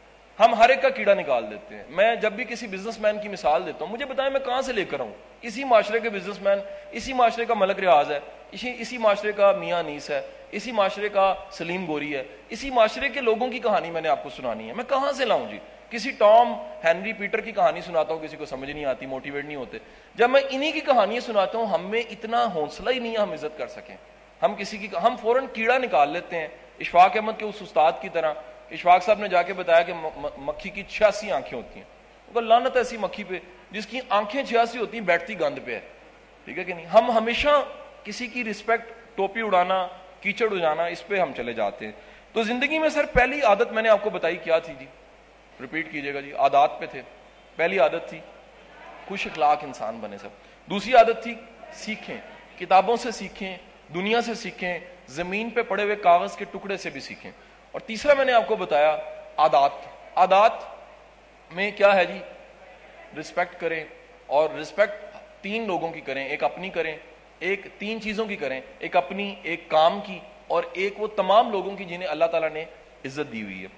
ہم 0.41 0.55
ہر 0.55 0.69
ایک 0.69 0.83
کا 0.83 0.89
کیڑا 0.89 1.15
نکال 1.15 1.51
دیتے 1.51 1.75
ہیں۔ 1.75 1.85
میں 1.89 2.15
جب 2.15 2.33
بھی 2.33 2.45
کسی 2.45 2.67
بزنس 2.67 2.99
مین 3.01 3.19
کی 3.23 3.29
مثال 3.29 3.67
دیتا 3.67 3.85
ہوں، 3.85 3.93
مجھے 3.93 4.05
بتائیں 4.05 4.33
میں 4.33 4.41
کہاں 4.41 4.63
سے 4.63 4.73
لے 4.73 4.85
کر 4.85 5.01
ہوں 5.01 5.13
اسی 5.43 5.65
معاشرے 5.65 6.01
کے 6.01 6.11
بزنس 6.11 6.43
مین 6.43 6.59
اسی 6.91 7.13
معاشرے 7.13 7.45
کا 7.45 7.55
ملک 7.55 7.79
ریاض 7.79 8.11
ہے، 8.13 8.21
اسی 8.51 8.75
اسی 8.79 8.99
معاشرے 8.99 9.33
کا 9.33 9.53
میاں 9.53 9.83
نیس 9.83 10.11
ہے، 10.11 10.21
اسی 10.51 10.73
معاشرے 10.73 11.09
کا 11.09 11.35
سلیم 11.51 11.87
گوری 11.87 12.17
ہے، 12.17 12.23
اسی 12.49 12.71
معاشرے 12.71 13.09
کے 13.09 13.21
لوگوں 13.21 13.49
کی 13.49 13.59
کہانی 13.59 13.91
میں 13.91 14.01
نے 14.01 14.09
آپ 14.09 14.23
کو 14.23 14.31
سنانی 14.31 14.69
ہے۔ 14.69 14.73
میں 14.73 14.85
کہاں 14.85 15.13
سے 15.13 15.25
لاؤں 15.25 15.47
جی؟ 15.51 15.59
کسی 15.91 16.11
ٹام 16.11 16.53
ہینری 16.85 17.13
پیٹر 17.13 17.41
کی 17.41 17.53
کہانی 17.53 17.81
سناتا 17.81 18.15
ہوں، 18.15 18.21
کسی 18.21 18.37
کو 18.37 18.45
سمجھ 18.45 18.71
نہیں 18.71 18.85
آتی 18.85 19.07
موٹیویٹ 19.07 19.45
نہیں 19.45 19.57
ہوتے۔ 19.57 19.79
جب 20.15 20.31
میں 20.31 20.41
انہی 20.51 20.73
کی 20.73 20.81
کہانیاں 20.81 21.21
سناتا 21.21 21.59
ہوں، 21.59 21.67
ہم 21.67 21.91
میں 21.91 22.03
اتنا 22.11 22.45
حوصلہ 22.55 22.91
ہی 22.91 22.99
نہیں 22.99 23.13
ہے 23.13 23.19
ہم 23.19 23.33
عزت 23.33 23.59
کر 23.59 23.67
سکیں۔ 23.67 23.97
ہم 24.43 24.55
کسی 24.55 24.79
کی، 24.79 24.89
ہم 25.03 25.17
فوراً 25.21 25.47
کیڑا 25.53 25.79
نکال 25.79 26.11
لیتے 26.11 26.37
ہیں، 26.37 26.49
اشفاق 26.81 27.11
احمد 27.15 27.33
کے 27.39 27.45
اس 27.45 27.55
استاد 27.61 27.93
کی 28.01 28.09
طرح۔ 28.13 28.35
اشفاق 28.73 29.03
صاحب 29.03 29.19
نے 29.19 29.29
جا 29.29 29.43
کے 29.43 29.53
بتایا 29.53 29.83
کہ 29.83 29.93
مکھی 30.37 30.71
کی 30.71 30.83
چھیاسی 30.89 31.33
آنکھیں 31.33 31.59
ہوتی 31.59 31.81
ہیں۔ 31.81 32.41
لانت 32.41 32.77
ایسی 32.77 32.97
مکھی 32.97 33.25
پہ، 33.25 33.39
جس 33.71 33.87
کی 33.87 34.01
آنکھیں 34.09 34.45
چھیاسی 34.45 34.79
ہوتی 34.79 34.99
ہیں، 34.99 35.05
بیٹھتی 35.05 35.41
گند 35.41 35.59
پہ 35.65 35.75
ہے۔ 35.75 35.81
ٹھیک 36.45 36.59
ہے 36.59 36.65
کہ 36.65 36.75
نہیں؟ 36.75 36.87
ہم 36.87 37.11
ہمیشہ 37.11 37.49
کسی 38.05 38.27
کی 38.27 38.45
رسپیکٹ 38.45 38.93
ٹوپی 39.15 39.41
اڑانا، 39.41 39.87
کیچڑ 40.21 40.47
اڑانا، 40.51 40.85
اس 40.85 41.07
پہ 41.07 41.19
ہم 41.19 41.33
چلے 41.37 41.53
جاتے 41.53 41.85
ہیں۔ 41.85 41.93
تو 42.33 42.43
زندگی 42.43 42.79
میں 42.79 42.89
سر، 42.89 43.07
پہلی 43.07 43.41
عادت 43.41 43.73
میں 43.73 43.83
نے 43.83 43.89
آپ 43.89 44.03
کو 44.03 44.11
بتائی 44.11 44.37
کیا 44.37 44.59
تھی 44.59 44.75
جی؟ 44.79 44.87
ریپیٹ 45.61 45.93
کیجیے 45.93 46.15
گا 46.15 46.21
جی 46.21 46.33
عادات 46.33 46.81
پہ 46.81 46.87
تھے۔ 46.87 47.03
پہلی 47.57 47.79
عادت 47.79 48.09
تھی، 48.09 48.21
خوش 49.09 49.27
اخلاق 49.27 49.59
انسان 49.63 49.99
بنے 50.01 50.19
سب۔ 50.19 50.29
دوسری 50.71 50.95
عادت 50.95 51.23
تھی، 51.23 51.35
سیکھیں، 51.73 52.17
کتابوں 52.59 52.97
سے 52.97 53.11
سیکھیں، 53.11 53.57
دنیا 53.95 54.21
سے 54.21 54.35
سیکھیں، 54.35 54.79
زمین 55.07 55.51
پہ 55.51 55.63
پڑے 55.63 55.83
ہوئے 55.83 55.97
کاغذ 55.97 56.37
کے 56.37 56.45
ٹکڑے 56.45 56.77
سے 56.77 56.91
بھی 56.91 57.01
سیکھیں۔ 57.01 57.31
اور 57.73 57.81
تیسرا 57.81 58.15
میں 58.15 58.25
نے 58.25 58.33
آپ 58.33 58.47
کو 58.47 58.57
بتایا، 58.57 58.97
عادات۔ 59.37 59.71
عادات 60.17 60.53
میں 61.51 61.71
کیا 61.71 61.97
ہے 61.97 62.05
جی؟ 62.05 62.19
رسپیکٹ 63.21 63.61
کریں 63.61 63.85
اور 64.27 64.51
رسپیکٹ 64.51 65.17
تین 65.41 65.67
لوگوں 65.67 65.91
کی 65.91 66.01
کریں، 66.01 66.27
ایک 66.27 66.45
اپنی 66.45 66.71
کریں، 66.71 66.97
ایک 67.39 67.67
تین 67.79 68.01
چیزوں 68.01 68.27
کی 68.27 68.37
کریں، 68.37 68.61
ایک 68.79 68.97
اپنی، 68.97 69.35
ایک 69.43 69.69
کام 69.69 70.01
کی 70.07 70.19
اور 70.47 70.63
ایک 70.73 71.01
وہ 71.01 71.07
تمام 71.07 71.51
لوگوں 71.51 71.77
کی 71.77 71.85
جنہیں 71.85 72.09
اللہ 72.09 72.25
تعالیٰ 72.25 72.51
نے 72.51 72.65
عزت 73.05 73.33
دی 73.33 73.43
ہوئی 73.43 73.63
ہے۔ 73.63 73.69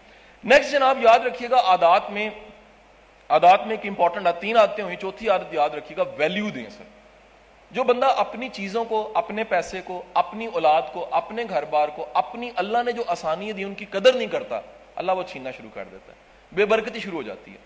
نیکسٹ 0.44 0.72
جناب، 0.72 0.98
یاد 1.02 1.18
رکھیے 1.18 1.50
گا 1.50 1.56
عادات 1.56 2.10
میں 2.10 2.30
عادات 3.28 3.66
میں 3.66 3.76
ایک 3.76 3.88
امپورٹنٹ 3.88 4.28
تین 4.40 4.56
عادتیں 4.56 4.84
ہوئی 4.84 4.96
چوتھی 4.96 5.28
عادت 5.28 5.54
یاد 5.54 5.70
رکھیے 5.70 5.96
گا 5.96 6.04
ویلیو 6.16 6.50
دیں 6.50 6.70
سر۔ 6.70 6.84
جو 7.70 7.84
بندہ 7.84 8.06
اپنی 8.06 8.48
چیزوں 8.48 8.84
کو، 8.84 9.12
اپنے 9.14 9.44
پیسے 9.44 9.80
کو، 9.84 10.02
اپنی 10.14 10.46
اولاد 10.46 10.82
کو، 10.92 11.06
اپنے 11.10 11.44
گھر 11.48 11.64
بار 11.64 11.88
کو، 11.88 12.06
اپنی 12.12 12.50
اللہ 12.56 12.78
نے 12.86 12.92
جو 12.92 13.02
آسانی 13.06 13.52
دی، 13.52 13.64
ان 13.64 13.74
کی 13.74 13.84
قدر 13.84 14.12
نہیں 14.12 14.28
کرتا، 14.28 14.60
اللہ 14.96 15.12
وہ 15.12 15.22
چھیننا 15.22 15.50
شروع 15.50 15.70
کر 15.74 15.84
دیتا 15.92 16.12
ہے۔ 16.12 16.16
بے 16.52 16.64
برکتی 16.64 17.00
شروع 17.00 17.16
ہو 17.16 17.22
جاتی 17.22 17.50
ہے۔ 17.50 17.56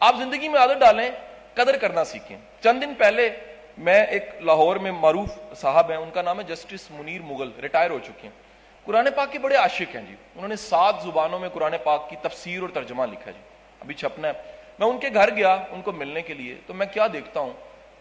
آپ 0.00 0.14
زندگی 0.18 0.48
میں 0.48 0.60
عادت 0.60 0.80
ڈالیں، 0.80 1.10
قدر 1.54 1.76
کرنا 1.76 2.04
سیکھیں۔ 2.04 2.36
چند 2.62 2.82
دن 2.82 2.94
پہلے 2.94 3.30
میں 3.78 4.06
ایک 4.06 4.30
لاہور 4.40 4.76
میں 4.76 4.92
معروف 4.92 5.28
صاحب 5.56 5.90
ہیں، 5.90 5.96
ان 5.96 6.10
کا 6.10 6.22
نام 6.22 6.38
ہے 6.38 6.44
جسٹس 6.44 6.90
منیر 6.90 7.22
مغل، 7.22 7.50
ریٹائر 7.62 7.90
ہو 7.90 7.98
چکے 7.98 8.22
ہیں۔ 8.22 8.46
قرآن 8.84 9.08
پاک 9.16 9.32
کے 9.32 9.38
بڑے 9.38 9.56
عاشق 9.56 9.96
ہیں 9.96 10.02
جی۔ 10.02 10.14
انہوں 10.34 10.48
نے 10.48 10.56
سات 10.56 10.94
زبانوں 11.02 11.38
میں 11.38 11.48
قرآن 11.48 11.74
پاک 11.84 12.10
کی 12.10 12.16
تفسیر 12.22 12.60
اور 12.60 12.68
ترجمہ 12.68 13.02
لکھا 13.02 13.30
جی۔ 13.30 13.40
ابھی 13.80 13.94
چھپنا 13.94 14.28
ہے۔ 14.28 14.32
میں 14.78 14.86
ان 14.86 14.98
کے 14.98 15.08
گھر 15.14 15.36
گیا، 15.36 15.56
ان 15.70 15.82
کو 15.82 15.92
ملنے 15.92 16.22
کے 16.22 16.34
لیے، 16.34 16.54
تو 16.66 16.74
میں 16.74 16.86
کیا 16.92 17.06
دیکھتا 17.12 17.40
ہوں؟ 17.40 17.52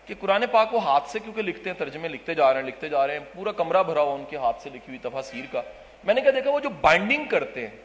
کہ 0.06 0.14
قرآن 0.20 0.44
پاک 0.52 0.74
وہ 0.74 0.84
ہاتھ 0.84 1.10
سے 1.10 1.20
کیونکہ 1.20 1.42
لکھتے 1.42 1.70
ہیں، 1.70 1.78
ترجمے 1.78 2.08
لکھتے 2.08 2.34
جا 2.34 2.54
رہے 2.54 2.60
ہیں، 2.60 2.68
لکھتے 2.68 2.90
جا 2.90 3.08
رہے 3.08 3.14
ہیں، 3.14 3.26
پورا 3.34 3.52
کمرہ 3.52 3.84
بھرا 3.84 4.02
ہوا 4.02 4.14
ان 4.14 4.24
کے 4.30 4.38
ہاتھ 4.38 4.62
سے 4.62 4.70
لکھی 4.70 4.88
ہوئی 4.88 4.98
تفاصیر 4.98 5.46
کا۔ 5.52 5.62
میں 6.04 6.14
نے 6.14 6.22
کیا 6.22 6.32
دیکھا، 6.36 6.52
وہ 6.52 6.60
جو 6.60 6.70
بائنڈنگ 6.70 7.26
کرتے 7.26 7.68
ہیں، 7.68 7.76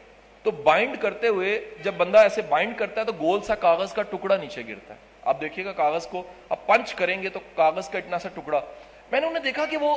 تو 0.43 0.50
بائنڈ 0.50 0.96
کرتے 1.00 1.28
ہوئے 1.28 1.70
جب 1.82 1.94
بندہ 1.94 2.19
ایسے 2.19 2.43
بائنڈ 2.43 2.78
کرتا 2.78 3.00
ہے 3.00 3.06
تو 3.06 3.12
گول 3.20 3.40
سا 3.40 3.55
کاغذ 3.55 3.93
کا 3.93 4.02
ٹکڑا 4.02 4.37
نیچے 4.37 4.62
گرتا 4.69 4.94
ہے۔ 4.94 4.99
آپ 5.22 5.40
دیکھیے 5.40 5.64
گا 5.64 5.72
کاغذ 5.72 6.06
کو 6.06 6.22
اب 6.49 6.67
پنچ 6.67 6.94
کریں 6.94 7.22
گے 7.22 7.28
تو 7.28 7.40
کاغذ 7.55 7.88
کا 7.88 7.99
اتنا 7.99 8.19
سا 8.19 8.28
ٹکڑا۔ 8.34 8.61
میں 9.12 9.20
نے 9.20 9.26
انہیں 9.26 9.43
دیکھا 9.43 9.67
کہ 9.67 9.76
وہ 9.76 9.96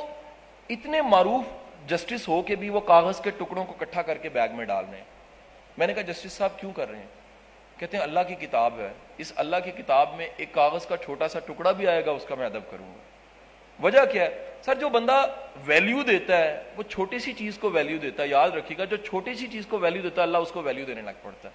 اتنے 0.69 1.01
معروف 1.01 1.43
جسٹس 1.89 2.27
ہو 2.27 2.41
کے 2.41 2.55
بھی 2.55 2.69
وہ 2.69 2.79
کاغذ 2.79 3.21
کے 3.21 3.29
ٹکڑوں 3.29 3.65
کو 3.65 3.73
کٹھا 3.73 4.01
کر 4.01 4.17
کے 4.17 4.29
بیگ 4.29 4.49
میں 4.53 4.65
ڈال 4.65 4.85
رہے 4.91 4.97
ہیں۔ 4.97 5.05
میں 5.77 5.87
نے 5.87 5.93
کہا، 5.93 6.01
جسٹس 6.01 6.33
صاحب 6.33 6.59
کیوں 6.59 6.71
کر 6.71 6.89
رہے 6.89 6.99
ہیں؟ 6.99 7.22
کہتے 7.83 7.97
ہیں 7.97 8.03
اللہ 8.03 8.19
کی 8.27 8.35
کتاب 8.35 8.79
ہے۔ 8.79 8.93
اس 9.17 9.33
اللہ 9.35 9.55
کی 9.65 9.71
کتاب 9.71 10.09
میں 10.15 10.27
ایک 10.37 10.53
کاغذ 10.53 10.85
کا 10.85 10.97
چھوٹا 10.97 11.27
سا 11.27 11.39
ٹکڑا 11.39 11.71
بھی 11.71 11.87
آئے 11.87 12.05
گا، 12.05 12.11
اس 12.11 12.25
کا 12.25 12.35
میں 12.35 12.45
ادب 12.45 12.71
کروں 12.71 12.93
گا۔ 12.93 12.97
وجہ 13.83 14.05
کیا 14.11 14.23
ہے؟ 14.23 14.51
سر، 14.61 14.75
جو 14.75 14.89
بندہ 14.89 15.25
ویلیو 15.65 16.03
دیتا 16.03 16.37
ہے، 16.37 16.63
وہ 16.77 16.83
چھوٹی 16.83 17.19
سی 17.19 17.33
چیز 17.33 17.57
کو 17.57 17.69
ویلیو 17.69 17.97
دیتا 17.97 18.23
ہے، 18.23 18.27
یاد 18.27 18.49
رکھیے 18.49 18.77
گا، 18.77 18.85
جو 18.85 18.97
چھوٹی 18.97 19.33
سی 19.33 19.47
چیز 19.47 19.65
کو 19.65 19.79
ویلیو 19.79 20.01
دیتا 20.01 20.21
ہے، 20.21 20.23
اللہ 20.23 20.37
اس 20.37 20.51
کو 20.51 20.61
ویلیو 20.61 20.85
دینے 20.85 21.01
لگ 21.01 21.11
پڑتا 21.21 21.49
ہے۔ 21.49 21.53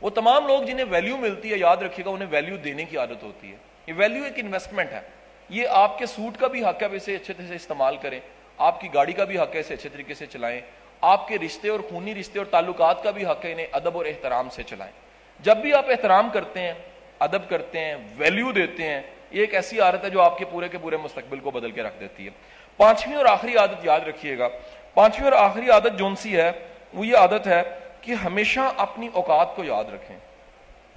وہ 0.00 0.10
تمام 0.10 0.46
لوگ 0.46 0.62
جنہیں 0.62 0.86
ویلیو 0.90 1.16
ملتی 1.16 1.52
ہے، 1.52 1.58
یاد 1.58 1.76
رکھیے 1.76 2.04
گا، 2.04 2.10
انہیں 2.10 2.28
ویلیو 2.30 2.56
دینے 2.56 2.84
کی 2.84 2.96
عادت 2.96 3.22
ہوتی 3.22 3.52
ہے۔ 3.52 3.56
یہ 3.86 3.92
ویلیو 3.96 4.24
ایک 4.24 4.34
انویسٹمنٹ 4.36 4.92
ہے۔ 4.92 5.00
یہ 5.48 5.68
آپ 5.70 5.98
کے 5.98 6.06
سوٹ 6.06 6.40
کا 6.40 6.46
بھی 6.46 6.64
حق 6.64 6.82
ہے 6.82 6.96
اسے 6.96 7.14
اچھے 7.14 7.34
طرح 7.34 7.46
سے 7.46 7.54
استعمال 7.54 7.96
کریں۔ 7.96 8.20
آپ 8.58 8.80
کی 8.80 8.88
گاڑی 8.94 9.12
کا 9.12 9.24
بھی 9.24 9.38
حق 9.38 9.54
ہے، 9.54 9.60
اسے 9.60 9.74
اچھے 9.74 9.88
طریقے 9.88 10.14
سے 10.14 10.26
چلائیں۔ 10.26 10.60
آپ 11.00 11.28
کے 11.28 11.38
رشتے 11.38 11.68
اور 11.68 11.80
خونی 11.80 12.14
رشتے 12.14 12.38
اور 12.38 12.46
تعلقات 12.46 13.02
کا 13.02 13.10
بھی 13.10 13.26
حق 13.26 13.44
ہے، 13.44 13.52
انہیں 13.52 13.66
ادب 13.72 13.96
اور 13.96 14.06
احترام 14.06 14.48
سے 14.50 14.62
چلائیں۔ 14.62 15.09
جب 15.42 15.56
بھی 15.56 15.74
آپ 15.74 15.84
احترام 15.88 16.30
کرتے 16.32 16.60
ہیں، 16.60 16.72
ادب 17.18 17.48
کرتے 17.48 17.78
ہیں 17.78 17.94
ویلیو 18.16 18.52
دیتے 18.52 18.82
ہیں، 18.82 19.02
یہ 19.30 19.40
ایک 19.40 19.54
ایسی 19.54 19.80
عادت 19.80 20.04
ہے 20.04 20.10
جو 20.10 20.22
آپ 20.22 20.38
کے 20.38 20.44
پورے 20.44 20.68
کے 20.68 20.78
پورے 20.78 20.96
مستقبل 20.96 21.40
کو 21.40 21.50
بدل 21.50 21.70
کے 21.70 21.82
رکھ 21.82 22.00
دیتی 22.00 22.24
ہے۔ 22.24 22.30
پانچویں 22.76 23.16
اور 23.16 23.26
آخری 23.26 23.56
عادت 23.56 23.84
یاد 23.84 24.00
رکھیے 24.00 24.38
گا۔ 24.38 24.48
پانچویں 24.94 25.30
اور 25.30 25.50
آخری 25.50 25.70
عادت 25.70 25.98
جون 25.98 26.16
سی 26.16 26.36
ہے، 26.36 26.52
وہ 26.94 27.06
یہ 27.06 27.16
عادت 27.16 27.46
ہے 27.46 27.62
کہ 28.00 28.12
ہمیشہ 28.12 28.60
اپنی 28.76 29.08
اوقات 29.12 29.56
کو 29.56 29.64
یاد 29.64 29.84
رکھیں۔ 29.84 30.16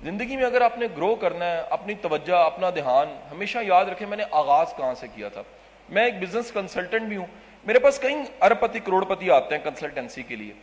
زندگی 0.03 0.35
میں 0.35 0.45
اگر 0.45 0.61
آپ 0.61 0.77
نے 0.77 0.87
گرو 0.97 1.15
کرنا 1.15 1.45
ہے، 1.45 1.61
اپنی 1.69 1.93
توجہ، 1.93 2.35
اپنا 2.35 2.69
دھیان 2.69 3.17
ہمیشہ 3.31 3.57
یاد 3.67 3.85
رکھیں، 3.85 4.07
میں 4.07 4.17
نے 4.17 4.23
آغاز 4.31 4.73
کہاں 4.77 4.93
سے 4.93 5.07
کیا 5.15 5.29
تھا؟ 5.29 5.41
میں 5.89 6.05
ایک 6.05 6.19
بزنس 6.19 6.51
کنسلٹنٹ 6.51 7.01
بھی 7.01 7.17
ہوں۔ 7.17 7.25
میرے 7.65 7.79
پاس 7.79 7.99
کئی 7.99 8.15
ارب 8.41 8.59
پتی 8.59 8.79
کروڑ 8.79 9.05
پتی 9.05 9.31
آتے 9.31 9.55
ہیں 9.55 9.63
کنسلٹنسی 9.63 10.23
کے 10.23 10.35
لیے۔ 10.35 10.53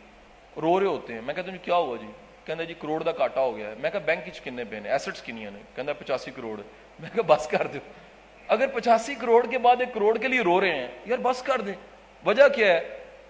رو 0.61 0.79
رہے 0.79 0.87
ہوتے 0.87 1.13
ہیں۔ 1.13 1.21
میں 1.21 1.33
کہتا 1.33 1.45
ہوں 1.45 1.57
جی، 1.57 1.63
کیا 1.63 1.75
ہوا 1.75 1.97
جی؟ 2.01 2.07
کہنا 2.51 2.63
جی 2.63 2.73
کروڑ 2.73 3.03
دا 3.03 3.11
کاٹا 3.11 3.41
ہو 3.41 3.57
گیا 3.57 3.69
ہے۔ 3.69 3.75
میں 3.79 3.89
کہا 3.89 3.99
بینک 3.99 4.43
کنے 4.43 4.63
پے 4.63 4.79
نے؟ 4.79 4.89
ایسٹس 4.89 5.21
کنیا 5.21 5.49
نے؟ 5.49 5.59
کہنا 5.75 5.93
پچاسی 5.93 6.31
کروڑ۔ 6.31 6.61
میں 6.99 7.09
کہا 7.13 7.21
بس 7.27 7.47
کر 7.47 7.67
دو۔ 7.67 7.79
اگر 8.47 8.67
پچاسی 8.67 9.15
کروڑ 9.15 9.45
کے 9.45 9.57
بعد 9.57 9.75
ایک 9.79 9.93
کروڑ 9.93 10.17
کے 10.17 10.27
لیے 10.27 10.41
رو 10.41 10.61
رہے 10.61 10.75
ہیں، 10.75 10.87
یار 11.05 11.17
بس 11.17 11.41
کر 11.41 11.61
دیں۔ 11.61 11.73
وجہ 12.25 12.47
کیا 12.47 12.67
ہے؟ 12.73 12.81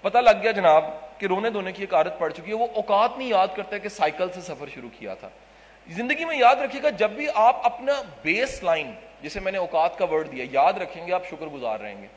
پتہ 0.01 0.17
لگ 0.17 0.29
گیا 0.43 0.51
جناب 0.51 0.85
کہ 1.17 1.25
رونے 1.25 1.49
دھونے 1.49 1.71
کی 1.71 1.83
ایک 1.83 1.93
عادت 1.93 2.19
پڑ 2.19 2.29
چکی 2.29 2.47
ہے۔ 2.47 2.53
وہ 2.53 2.67
اوقات 2.75 3.17
نہیں 3.17 3.27
یاد 3.27 3.47
کرتے 3.55 3.79
کہ 3.79 3.89
سائیکل 3.89 4.29
سے 4.29 4.41
سفر 4.41 4.67
شروع 4.73 4.89
کیا 4.99 5.13
تھا۔ 5.13 5.29
زندگی 5.87 6.25
میں 6.25 6.37
یاد 6.37 6.55
رکھیے 6.55 6.83
گا، 6.83 6.89
جب 6.89 7.09
بھی 7.09 7.27
آپ 7.35 7.65
اپنا 7.65 8.01
بیس 8.21 8.63
لائن 8.63 8.91
جسے 9.21 9.39
میں 9.39 9.51
نے 9.51 9.57
اوقات 9.57 9.97
کا 9.97 10.05
ورڈ 10.05 10.31
دیا، 10.31 10.45
یاد 10.51 10.73
رکھیں 10.73 11.07
گے، 11.07 11.13
آپ 11.13 11.27
شکر 11.27 11.45
گزار 11.45 11.79
رہیں 11.79 12.01
گے۔ 12.01 12.07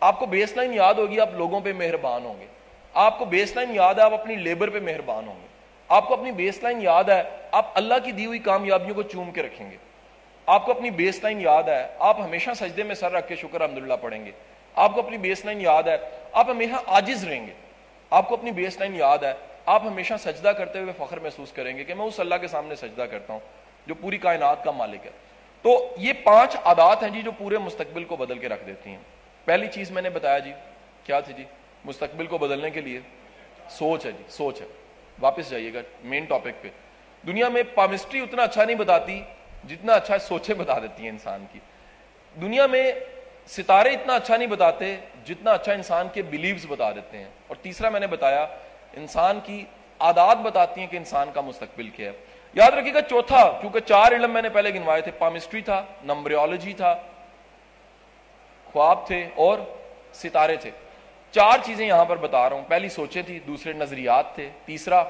آپ 0.00 0.18
کو 0.18 0.26
بیس 0.26 0.56
لائن 0.56 0.74
یاد 0.74 0.94
ہوگی، 0.94 1.20
آپ 1.20 1.30
لوگوں 1.32 1.60
پہ 1.60 1.72
مہربان 1.72 2.24
ہوں 2.24 2.40
گے۔ 2.40 2.46
آپ 2.94 3.18
کو 3.18 3.24
بیس 3.24 3.56
لائن 3.56 3.74
یاد 3.74 3.94
ہے، 3.94 4.02
آپ 4.02 4.14
اپنی 4.14 4.34
لیبر 4.34 4.70
پہ 4.70 4.80
مہربان 4.80 5.26
ہوں 5.26 5.40
گے۔ 5.42 5.45
آپ 5.88 6.08
کو 6.08 6.14
اپنی 6.14 6.32
بیس 6.32 6.62
لائن 6.62 6.82
یاد 6.82 7.04
ہے، 7.04 7.22
آپ 7.52 7.66
اللہ 7.74 7.94
کی 8.04 8.12
دی 8.12 8.26
ہوئی 8.26 8.38
کامیابیوں 8.38 8.94
کو 8.94 9.02
چوم 9.02 9.30
کے 9.30 9.42
رکھیں 9.42 9.70
گے۔ 9.70 9.76
آپ 10.46 10.66
کو 10.66 10.72
اپنی 10.72 10.90
بیس 10.90 11.22
لائن 11.22 11.40
یاد 11.40 11.62
ہے، 11.62 11.86
آپ 11.98 12.20
ہمیشہ 12.20 12.50
سجدے 12.56 12.82
میں 12.82 12.94
سر 12.94 13.12
رکھ 13.12 13.28
کے 13.28 13.36
شکر 13.36 13.60
الحمد 13.60 13.92
پڑھیں 14.00 14.26
گے۔ 14.26 14.30
آپ 14.74 14.94
کو 14.94 15.00
اپنی 15.00 15.18
بیس 15.18 15.44
لائن 15.44 15.60
یاد 15.60 15.82
ہے، 15.82 15.96
آپ 16.32 16.50
ہمیشہ 16.50 16.74
آجز 16.86 17.28
رہیں 17.28 17.46
گے۔ 17.46 17.52
آپ 18.10 18.28
کو 18.28 18.34
اپنی 18.34 18.52
بیس 18.52 18.78
لائن 18.78 18.94
یاد 18.94 19.18
ہے، 19.18 19.32
آپ 19.66 19.82
ہمیشہ 19.86 20.14
سجدہ 20.20 20.48
کرتے 20.48 20.78
ہوئے 20.78 20.92
فخر 20.98 21.18
محسوس 21.18 21.52
کریں 21.52 21.76
گے 21.76 21.84
کہ 21.84 21.94
میں 21.94 22.06
اس 22.06 22.20
اللہ 22.20 22.34
کے 22.34 22.48
سامنے 22.48 22.76
سجدہ 22.76 23.02
کرتا 23.02 23.32
ہوں، 23.32 23.40
جو 23.86 23.94
پوری 23.94 24.18
کائنات 24.18 24.64
کا 24.64 24.70
مالک 24.70 25.06
ہے۔ 25.06 25.10
تو 25.62 25.94
یہ 25.96 26.12
پانچ 26.24 26.56
عادات 26.64 27.02
ہیں 27.02 27.10
جی 27.10 27.22
جو 27.22 27.30
پورے 27.38 27.58
مستقبل 27.58 28.04
کو 28.04 28.16
بدل 28.16 28.38
کے 28.38 28.48
رکھ 28.48 28.64
دیتی 28.66 28.90
ہیں۔ 28.90 28.98
پہلی 29.44 29.66
چیز 29.66 29.90
میں 29.90 30.02
نے 30.02 30.10
بتایا 30.10 30.38
جی 30.38 30.52
کیا 31.04 31.20
تھی 31.20 31.34
جی؟ 31.34 31.44
مستقبل 31.84 32.26
کو 32.26 32.38
بدلنے 32.38 32.70
کے 32.70 32.80
لیے۔ 32.80 33.00
سوچ 33.68 34.06
ہے 34.06 34.12
جی 34.12 34.22
سوچ 34.28 34.60
ہے۔ 34.60 34.66
واپس 35.20 35.50
جائیے 35.50 35.74
گا 35.74 35.78
مین 36.04 36.24
ٹاپک 36.24 36.62
پہ۔ 36.62 36.68
دنیا 37.26 37.48
میں 37.48 37.62
پامسٹری 37.74 38.20
اتنا 38.20 38.42
اچھا 38.42 38.64
نہیں 38.64 38.76
بتاتی 38.76 39.22
جتنا 39.68 39.92
اچھا 39.92 40.18
سوچے 40.18 40.54
بتا 40.54 40.78
دیتی 40.78 41.02
ہیں 41.02 41.10
انسان 41.10 41.44
کی۔ 41.52 41.58
دنیا 42.40 42.66
میں 42.66 42.92
ستارے 43.46 43.88
اتنا 43.88 44.14
اچھا 44.14 44.36
نہیں 44.36 44.48
بتاتے 44.48 44.96
جتنا 45.24 45.50
اچھا 45.50 45.72
انسان 45.72 46.08
کے 46.12 46.22
بلیوز 46.22 46.66
بتا 46.68 46.90
دیتے 46.90 47.18
ہیں۔ 47.18 47.28
اور 47.46 47.56
تیسرا 47.62 47.88
میں 47.88 48.00
نے 48.00 48.06
بتایا، 48.06 48.46
انسان 48.92 49.40
کی 49.44 49.64
عادات 49.98 50.36
بتاتی 50.36 50.80
ہیں 50.80 50.88
کہ 50.88 50.96
انسان 50.96 51.28
کا 51.34 51.40
مستقبل 51.40 51.88
کیا 51.88 52.10
ہے۔ 52.12 52.16
یاد 52.54 52.70
رکھیے 52.70 52.94
گا، 52.94 53.02
چوتھا، 53.02 53.58
کیونکہ 53.60 53.80
چار 53.80 54.12
علم 54.12 54.30
میں 54.30 54.42
نے 54.42 54.48
پہلے 54.48 54.74
گنوائے 54.74 55.02
تھے 55.02 55.12
پامسٹری 55.12 55.60
تھا 55.60 55.84
نمبریولوجی 56.04 56.72
تھا، 56.72 56.96
خواب 58.64 59.06
تھے 59.06 59.28
اور 59.34 59.58
ستارے 60.12 60.56
تھے۔ 60.56 60.70
چار 61.30 61.58
چیزیں 61.64 61.86
یہاں 61.86 62.04
پر 62.04 62.16
بتا 62.16 62.48
رہا 62.48 62.56
ہوں۔ 62.56 62.64
پہلی 62.68 62.88
سوچیں 62.88 63.22
تھی، 63.22 63.38
دوسرے 63.38 63.72
نظریات 63.72 64.34
تھے، 64.34 64.50
تیسرا 64.64 65.04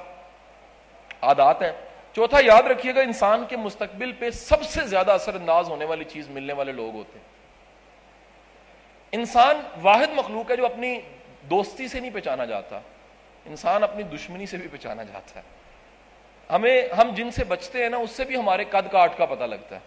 عادات 1.22 1.62
ہیں۔ 1.62 1.72
چوتھا، 2.12 2.38
یاد 2.40 2.62
رکھیے 2.62 2.94
گا، 2.94 3.00
انسان 3.00 3.44
کے 3.48 3.56
مستقبل 3.56 4.12
پہ 4.12 4.30
سب 4.30 4.62
سے 4.62 4.86
زیادہ 4.86 5.12
اثر 5.12 5.34
انداز 5.34 5.68
ہونے 5.68 5.84
والی 5.84 6.04
چیز 6.04 6.28
ملنے 6.28 6.52
والے 6.52 6.72
لوگ 6.72 6.94
ہوتے 6.94 7.18
ہیں۔ 7.18 7.26
انسان 9.12 9.60
واحد 9.82 10.06
مخلوق 10.12 10.50
ہے 10.50 10.56
جو 10.56 10.66
اپنی 10.66 11.00
دوستی 11.50 11.88
سے 11.88 12.00
نہیں 12.00 12.14
پہچانا 12.14 12.44
جاتا۔ 12.44 12.80
انسان 13.44 13.82
اپنی 13.82 14.02
دشمنی 14.02 14.46
سے 14.46 14.56
بھی 14.56 14.68
پہچانا 14.68 15.02
جاتا 15.02 15.40
ہے۔ 15.40 15.44
ہمیں، 16.52 16.94
ہم 16.94 17.14
جن 17.14 17.30
سے 17.30 17.44
بچتے 17.44 17.82
ہیں 17.82 17.90
نا، 17.90 17.96
اس 17.96 18.10
سے 18.10 18.24
بھی 18.24 18.36
ہمارے 18.36 18.64
قد 18.64 18.92
کاٹ 18.92 19.18
کا 19.18 19.26
پتہ 19.26 19.44
لگتا 19.44 19.74
ہے۔ 19.76 19.80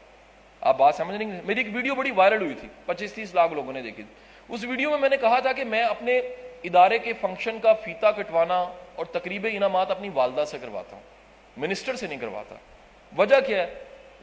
آپ 0.61 0.77
بات 0.77 0.95
سمجھ 0.95 1.17
نہیں 1.17 1.41
میری 1.45 1.63
ایک 1.63 1.75
ویڈیو 1.75 1.95
بڑی 1.95 2.11
وائرل 2.11 2.41
ہوئی 2.41 2.53
تھی۔ 2.53 2.67
پچیس 2.85 3.13
تیس 3.13 3.35
لاکھ 3.35 3.53
لوگوں 3.53 3.73
نے 3.73 3.81
دیکھی۔ 3.81 4.03
تھی 4.03 4.28
اس 4.49 4.63
ویڈیو 4.63 4.89
میں 4.89 4.97
میں 4.97 5.09
نے 5.09 5.17
کہا 5.17 5.39
تھا 5.39 5.53
کہ 5.53 5.63
میں 5.63 5.83
اپنے 5.83 6.17
ادارے 6.63 6.99
کے 6.99 7.13
فنکشن 7.21 7.59
کا 7.59 7.73
فیتا 7.73 8.11
کٹوانا 8.11 8.65
اور 8.95 9.05
تقریب 9.05 9.47
انعامات 9.51 9.91
اپنی 9.91 10.09
والدہ 10.13 10.43
سے 10.45 10.57
کرواتا 10.61 10.95
ہوں۔ 10.95 11.03
منسٹر 11.57 11.95
سے 11.95 12.07
نہیں 12.07 12.19
کرواتا۔ 12.19 12.55
وجہ 13.17 13.39
کیا 13.47 13.67
ہے؟ 13.67 13.73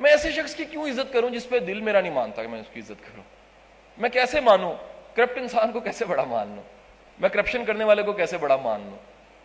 میں 0.00 0.10
ایسے 0.10 0.30
شخص 0.30 0.54
کی 0.54 0.64
کیوں 0.64 0.88
عزت 0.88 1.12
کروں 1.12 1.30
جس 1.30 1.48
پہ 1.48 1.58
دل 1.58 1.80
میرا 1.80 2.00
نہیں 2.00 2.12
مانتا 2.12 2.42
کہ 2.42 2.48
میں 2.48 2.60
اس 2.60 2.66
کی 2.72 2.80
عزت 2.80 3.02
کروں؟ 3.02 3.22
میں 3.98 4.10
کیسے 4.10 4.40
مانوں؟ 4.40 4.74
کرپٹ 5.14 5.38
انسان 5.38 5.72
کو 5.72 5.80
کیسے 5.80 6.04
بڑا 6.04 6.24
مان 6.24 6.48
لوں 6.48 6.62
میں 7.18 7.28
کرپشن 7.28 7.64
کرنے 7.64 7.84
والے 7.84 8.02
کو 8.02 8.12
کیسے 8.12 8.38
بڑا 8.38 8.56
مان 8.56 8.80
لوں 8.80 8.98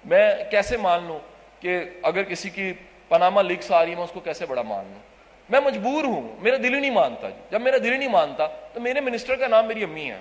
میں 0.06 0.36
کیسے 0.52 0.78
مان 0.78 1.04
لوں 1.04 1.20
کہ 1.60 1.80
اگر 2.04 2.24
کسی 2.24 2.50
کی 2.50 2.74
پناما 3.10 3.42
لیکس 3.42 3.72
آ 3.72 3.84
رہی 3.84 3.92
ہے، 3.92 3.96
میں 3.96 4.04
اس 4.04 4.12
کو 4.12 4.20
کیسے 4.20 4.46
بڑا 4.46 4.62
مان 4.62 4.86
لوں 4.86 5.02
میں 5.50 5.60
مجبور 5.60 6.04
ہوں، 6.04 6.36
میرا 6.42 6.58
دل 6.58 6.76
ہی 6.76 6.80
نہیں 6.80 6.92
مانتا۔ 6.92 7.28
جب 7.52 7.62
میرا 7.62 7.78
دل 7.78 7.94
ہی 7.94 7.98
نہیں 7.98 8.10
مانتا 8.10 8.48
تو 8.74 8.80
میرے 8.80 9.00
منسٹر 9.00 9.36
کا 9.36 9.48
نام 9.48 9.68
میری 9.68 9.84
امی 9.84 10.12
ہے۔ 10.12 10.20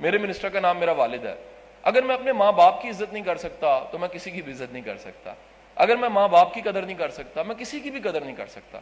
میرے 0.00 0.18
منسٹر 0.18 0.48
کا 0.48 0.60
نام 0.60 0.78
میرا 0.78 0.92
والد 0.92 1.26
ہے۔ 1.26 1.34
اگر 1.82 2.02
میں 2.02 2.14
اپنے 2.14 2.32
ماں 2.32 2.52
باپ 2.52 2.82
کی 2.82 2.88
عزت 2.88 3.12
نہیں 3.12 3.24
کر 3.24 3.36
سکتا، 3.36 3.80
تو 3.90 3.98
میں 3.98 4.08
کسی 4.08 4.30
کی 4.30 4.42
بھی 4.42 4.52
عزت 4.52 4.72
نہیں 4.72 4.82
کر 4.82 4.98
سکتا۔ 4.98 5.34
اگر 5.74 5.96
میں 5.96 6.08
ماں 6.08 6.28
باپ 6.28 6.54
کی 6.54 6.60
قدر 6.60 6.82
نہیں 6.82 6.96
کر 6.96 7.08
سکتا، 7.08 7.42
میں 7.42 7.54
کسی 7.54 7.80
کی 7.80 7.90
بھی 7.90 8.00
قدر 8.00 8.20
نہیں 8.20 8.36
کر 8.36 8.46
سکتا۔ 8.46 8.80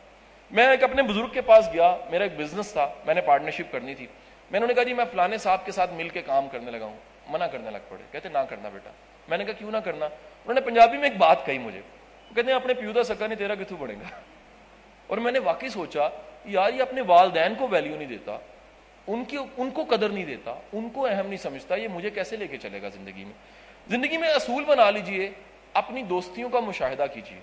میں 0.51 0.71
ایک 0.71 0.85
اپنے 0.85 1.03
بزرگ 1.03 1.27
کے 1.27 1.41
پاس 1.41 1.69
گیا، 1.73 1.97
میرا 2.11 2.25
ایک 2.25 2.39
بزنس 2.39 2.73
تھا، 2.73 2.89
میں 3.07 3.15
نے 3.15 3.21
پارٹنرشپ 3.21 3.73
کرنی 3.73 3.95
تھی۔ 3.95 4.07
میں 4.51 4.61
نے 4.61 4.75
کہا 4.75 4.83
جی 4.83 4.95
میں 4.95 5.05
فلانے 5.13 5.39
صاحب 5.39 5.67
کے 5.67 5.73
ساتھ 5.73 5.93
مل 5.93 6.09
کے 6.09 6.23
کام 6.23 6.49
کرنے 6.49 6.71
لگا 6.71 6.85
ہوں۔ 6.85 6.97
منع 7.29 7.47
کرنے 7.47 7.71
لگ 7.71 7.79
پڑے۔ 7.89 8.03
کہتے، 8.13 8.29
نہ 8.29 8.39
کرنا 8.39 8.69
بیٹا۔ 8.69 8.91
میں 9.29 9.39
نے 9.39 9.45
کہا، 9.45 9.53
کیوں 9.53 9.71
نہ 9.71 9.77
کرنا؟ 9.77 10.07
انہوں 10.07 10.55
نے 10.55 10.61
پنجابی 10.61 10.97
میں 10.97 11.09
ایک 11.09 11.19
بات 11.19 11.47
کہی 11.47 11.59
مجھے۔ 11.59 11.81
کہتے 12.35 12.49
ہیں، 12.49 12.55
اپنے 12.55 12.75
پیودا 12.75 13.03
سکا 13.03 13.27
نہیں، 13.27 13.39
تیرا 13.39 13.55
کتوں 13.55 13.77
بڑھے 13.77 13.95
گا۔ 13.95 14.21
اور 15.07 15.19
میں 15.19 15.33
نے 15.33 15.39
واقعی 15.39 15.69
سوچا، 15.69 16.09
یار، 16.45 16.73
یہ 16.75 16.83
اپنے 16.83 17.01
والدین 17.01 17.55
کو 17.55 17.69
ویلیو 17.69 17.97
نہیں 17.97 18.09
دیتا۔ 18.09 18.39
ان 19.07 19.25
کی 19.25 19.37
ان 19.57 19.71
کو 19.71 19.85
قدر 19.89 20.09
نہیں 20.09 20.25
دیتا، 20.25 20.55
ان 20.73 20.89
کو 20.93 21.07
اہم 21.07 21.27
نہیں 21.27 21.37
سمجھتا، 21.37 21.75
یہ 21.75 21.89
مجھے 21.89 22.11
کیسے 22.11 22.37
لے 22.37 22.47
کے 22.47 22.59
چلے 22.59 22.83
گا 22.83 22.89
زندگی 22.89 23.25
میں؟ 23.25 23.33
زندگی 23.89 24.17
میں 24.17 24.29
اصول 24.29 24.65
بنا 24.65 24.91
لیجیے، 24.91 25.31
اپنی 25.75 26.03
دوستیوں 26.03 26.49
کا 26.49 26.61
مشاہدہ 26.61 27.07
کیجیے 27.15 27.41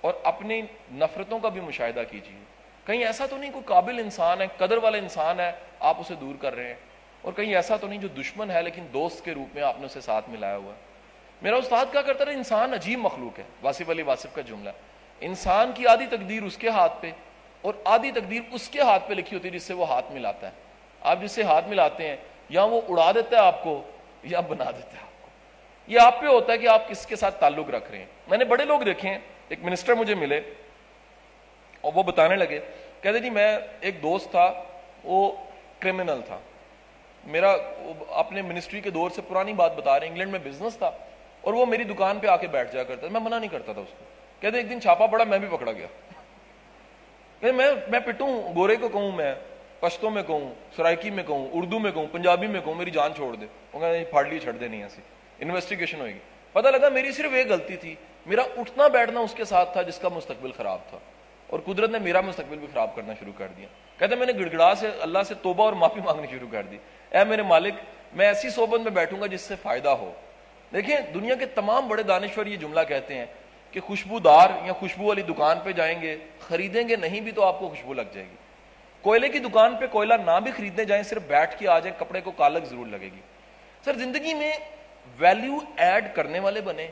اور 0.00 0.14
اپنی 0.24 0.60
نفرتوں 0.94 1.38
کا 1.38 1.48
بھی 1.48 1.60
مشاہدہ 1.60 2.02
کیجیے 2.10 2.38
کہیں 2.86 3.04
ایسا 3.04 3.26
تو 3.26 3.36
نہیں، 3.36 3.50
کوئی 3.50 3.64
قابل 3.64 3.98
انسان 3.98 4.40
ہے، 4.40 4.46
قدر 4.56 4.76
والا 4.76 4.98
انسان 4.98 5.40
ہے، 5.40 5.52
آپ 5.80 6.00
اسے 6.00 6.14
دور 6.14 6.34
کر 6.40 6.54
رہے 6.54 6.66
ہیں، 6.66 6.74
اور 7.22 7.32
کہیں 7.32 7.54
ایسا 7.54 7.76
تو 7.76 7.86
نہیں 7.86 8.00
جو 8.00 8.08
دشمن 8.08 8.50
ہے، 8.50 8.62
لیکن 8.62 8.86
دوست 8.92 9.24
کے 9.24 9.34
روپ 9.34 9.54
میں 9.54 9.62
آپ 9.62 9.78
نے 9.80 9.86
اسے 9.86 10.00
ساتھ 10.00 10.30
ملایا 10.30 10.56
ہوا 10.56 10.72
ہے۔ 10.72 10.84
میرا 11.42 11.56
استاد 11.56 11.86
کیا 11.92 12.02
کرتا 12.02 12.24
رہا 12.24 12.32
انسان 12.32 12.74
عجیب 12.74 12.98
مخلوق 12.98 13.38
ہے 13.38 13.44
واسف 13.62 13.90
علی 13.90 14.02
واسف 14.02 14.34
کا 14.34 14.42
جملہ۔ 14.42 14.70
انسان 15.20 15.72
کی 15.74 15.86
آدھی 15.86 16.06
تقدیر 16.06 16.42
اس 16.42 16.56
کے 16.56 16.68
ہاتھ 16.68 16.92
پہ 17.00 17.10
اور 17.66 17.74
آدھی 17.84 18.10
تقدیر 18.10 18.40
اس 18.52 18.68
کے 18.68 18.80
ہاتھ 18.80 19.08
پہ 19.08 19.14
لکھی 19.14 19.36
ہوتی 19.36 19.48
ہے 19.48 19.54
جس 19.54 19.62
سے 19.62 19.74
وہ 19.74 19.88
ہاتھ 19.88 20.12
ملاتا 20.12 20.46
ہے۔ 20.46 20.52
آپ 21.00 21.18
جس 21.20 21.32
سے 21.32 21.42
ہاتھ 21.42 21.68
ملاتے 21.68 22.08
ہیں، 22.08 22.16
یا 22.48 22.64
وہ 22.64 22.80
اڑا 22.88 23.12
دیتا 23.12 23.36
ہے 23.36 23.42
آپ 23.42 23.62
کو، 23.62 23.82
یا 24.22 24.40
بنا 24.40 24.64
دیتا 24.64 24.92
ہے 24.92 25.02
آپ 25.02 25.22
کو۔ 25.22 25.28
یہ 25.86 26.00
آپ 26.00 26.20
پہ 26.20 26.26
ہوتا 26.26 26.52
ہے 26.52 26.58
کہ 26.58 26.68
آپ 26.68 26.88
کس 26.88 27.06
کے 27.06 27.16
ساتھ 27.16 27.40
تعلق 27.40 27.70
رکھ 27.70 27.90
رہے 27.90 27.98
ہیں۔ 27.98 28.06
میں 28.28 28.38
نے 28.38 28.44
بڑے 28.44 28.64
لوگ 28.64 28.80
دیکھے 28.80 29.08
ہیں، 29.08 29.18
ایک 29.48 29.58
منسٹر 29.62 29.94
مجھے 29.94 30.14
ملے 30.14 30.40
اور 31.80 31.92
وہ 31.94 32.02
بتانے 32.02 32.36
لگے، 32.36 32.60
کہتے 33.00 33.18
جی 33.18 33.30
میں 33.30 33.58
ایک 33.80 34.02
دوست 34.02 34.30
تھا، 34.30 34.62
وہ 35.04 35.32
کرمنل 35.78 36.20
تھا۔ 36.26 36.38
میرا 37.24 37.56
اپنے 38.08 38.42
منسٹری 38.42 38.80
کے 38.80 38.90
دور 38.90 39.10
سے 39.10 39.22
پرانی 39.28 39.52
بات 39.52 39.76
بتا 39.76 40.00
رہے 40.00 40.06
ہیں، 40.06 40.12
انگلینڈ 40.12 40.32
میں 40.32 40.40
بزنس 40.44 40.76
تھا 40.76 40.90
اور 41.40 41.54
وہ 41.54 41.66
میری 41.66 41.84
دکان 41.84 42.18
پہ 42.18 42.26
آ 42.26 42.36
کے 42.36 42.46
بیٹھ 42.46 42.72
جایا 42.72 42.84
کرتا 42.84 43.06
میں 43.10 43.20
منع 43.20 43.38
نہیں 43.38 43.50
کرتا 43.50 43.72
تھا 43.72 43.80
اس 43.80 43.92
کو۔ 43.98 44.04
کہتے 44.40 44.56
ایک 44.56 44.70
دن 44.70 44.80
چھاپا 44.80 45.06
پڑا، 45.06 45.24
میں 45.24 45.38
بھی 45.38 45.48
پکڑا 45.56 45.72
گیا۔ 45.72 45.86
میں 47.42 47.70
میں 47.88 48.00
پٹوں، 48.00 48.54
گورے 48.54 48.76
کو 48.76 48.88
کہوں، 48.88 49.12
میں 49.12 49.34
پشتوں 49.80 50.10
میں 50.10 50.22
کہوں 50.22 50.54
سرائکی 50.76 51.10
میں 51.10 51.24
کہوں، 51.24 51.48
اردو 51.52 51.78
میں 51.78 51.92
کہوں، 51.92 52.06
پنجابی 52.12 52.46
میں 52.46 52.60
کہوں، 52.60 52.74
میری 52.74 52.90
جان 52.90 53.14
چھوڑ 53.14 53.36
دے۔ 53.36 53.46
وہ 53.72 53.80
کہتے 53.80 54.04
پھاڑ 54.04 54.24
لی 54.24 54.38
چھڑ 54.38 54.52
دے 54.52 54.68
نہیں 54.68 54.82
ایسی۔ 54.82 55.00
انویسٹیگیشن 55.38 56.00
ہوئے 56.00 56.14
گی۔ 56.14 56.18
پتہ 56.52 56.68
لگا 56.68 56.88
میری 56.88 57.12
صرف 57.12 57.30
ایک 57.34 57.48
غلطی 57.48 57.76
تھی۔ 57.76 57.94
میرا 58.26 58.42
اٹھنا 58.42 58.88
بیٹھنا 58.88 59.20
اس 59.20 59.34
کے 59.34 59.44
ساتھ 59.44 59.72
تھا 59.72 59.82
جس 59.82 59.98
کا 59.98 60.08
مستقبل 60.08 60.52
خراب 60.52 60.78
تھا۔ 60.90 60.98
اور 61.46 61.60
قدرت 61.64 61.90
نے 61.90 61.98
میرا 61.98 62.20
مستقبل 62.20 62.58
بھی 62.58 62.66
خراب 62.72 62.96
کرنا 62.96 63.12
شروع 63.20 63.32
کر 63.36 63.48
دیا۔ 63.56 63.66
کہتے 63.98 64.14
میں 64.14 64.26
نے 64.26 64.32
گڑگڑا 64.32 64.74
سے، 64.74 64.88
اللہ 65.00 65.18
سے 65.28 65.34
توبہ 65.42 65.64
اور 65.64 65.72
معافی 65.72 66.00
مانگنی 66.00 66.26
شروع 66.30 66.48
کر 66.50 66.62
دی۔ 66.62 66.78
اے 67.10 67.24
میرے 67.24 67.42
مالک، 67.42 67.74
میں 68.12 68.26
ایسی 68.26 68.50
صحبت 68.50 68.80
میں 68.80 68.90
بیٹھوں 68.90 69.20
گا 69.20 69.26
جس 69.26 69.40
سے 69.40 69.54
فائدہ 69.62 69.88
ہو۔ 69.88 70.12
دیکھیں، 70.72 70.96
دنیا 71.14 71.34
کے 71.34 71.46
تمام 71.46 71.88
بڑے 71.88 72.02
دانشور 72.02 72.46
یہ 72.46 72.56
جملہ 72.56 72.80
کہتے 72.88 73.14
ہیں 73.14 73.26
کہ 73.76 73.80
خوشبودار 73.80 74.50
یا 74.64 74.72
خوشبو 74.72 75.04
والی 75.04 75.22
دکان 75.22 75.58
پہ 75.64 75.72
جائیں 75.72 76.02
گے، 76.02 76.16
خریدیں 76.40 76.88
گے، 76.88 76.96
نہیں 76.96 77.20
بھی 77.20 77.32
تو 77.32 77.44
آپ 77.44 77.58
کو 77.58 77.68
خوشبو 77.68 77.94
لگ 77.94 78.02
جائے 78.12 78.26
گی۔ 78.30 78.36
کوئلے 79.00 79.28
کی 79.28 79.38
دکان 79.38 79.76
پہ 79.76 79.86
کوئلہ 79.86 80.14
نہ 80.14 80.40
بھی 80.44 80.50
خریدنے 80.50 80.84
جائیں، 80.84 81.02
صرف 81.02 81.22
بیٹھ 81.26 81.58
کے 81.58 81.68
آ 81.68 81.78
جائیں، 81.78 82.00
کپڑے 82.00 82.20
کو 82.20 82.30
کالک 82.30 82.64
ضرور 82.64 82.86
لگے 82.86 83.08
گی۔ 83.16 83.20
سر، 83.84 83.96
زندگی 83.96 84.34
میں 84.34 84.52
ویلیو 85.18 85.58
ایڈ 85.76 86.04
کرنے 86.14 86.38
والے 86.38 86.60
بنے 86.60 86.88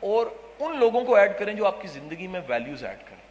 اور 0.00 0.26
ان 0.58 0.78
لوگوں 0.78 1.04
کو 1.04 1.14
ایڈ 1.14 1.38
کریں 1.38 1.54
جو 1.54 1.66
آپ 1.66 1.82
کی 1.82 1.88
زندگی 1.88 2.26
میں 2.26 2.40
ویلیوز 2.48 2.84
ایڈ 2.84 2.98
کریں۔ 2.98 3.22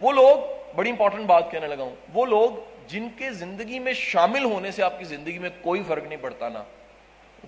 وہ 0.00 0.12
لوگ، 0.12 0.38
بڑی 0.76 0.90
امپورٹنٹ 0.90 1.26
بات 1.26 1.50
کہنے 1.50 1.66
لگا 1.66 1.82
ہوں، 1.82 1.96
وہ 2.12 2.26
لوگ 2.26 2.50
جن 2.86 3.08
کے 3.18 3.30
زندگی 3.30 3.78
میں 3.78 3.92
شامل 3.92 4.44
ہونے 4.44 4.70
سے 4.70 4.82
آپ 4.82 4.98
کی 4.98 5.04
زندگی 5.04 5.38
میں 5.38 5.50
کوئی 5.60 5.82
فرق 5.88 6.04
نہیں 6.04 6.22
پڑتا 6.22 6.48
نا 6.48 6.62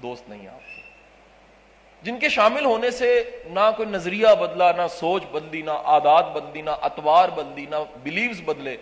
دوست 0.02 0.28
نہیں 0.28 0.48
آپ۔ 0.48 0.77
جن 2.02 2.18
کے 2.18 2.28
شامل 2.28 2.64
ہونے 2.64 2.90
سے 2.90 3.30
نہ 3.46 3.70
کوئی 3.76 3.88
نظریہ 3.88 4.26
بدلا، 4.40 4.72
نہ 4.72 4.82
سوچ 4.90 5.24
بدلی، 5.24 5.62
نہ 5.62 5.70
عادات 5.70 6.32
بدلی، 6.32 6.62
نہ 6.62 6.70
اتوار 6.82 7.28
بدلی، 7.28 7.66
نہ 7.70 7.76
بلیوز 8.02 8.40
بدلے، 8.44 8.76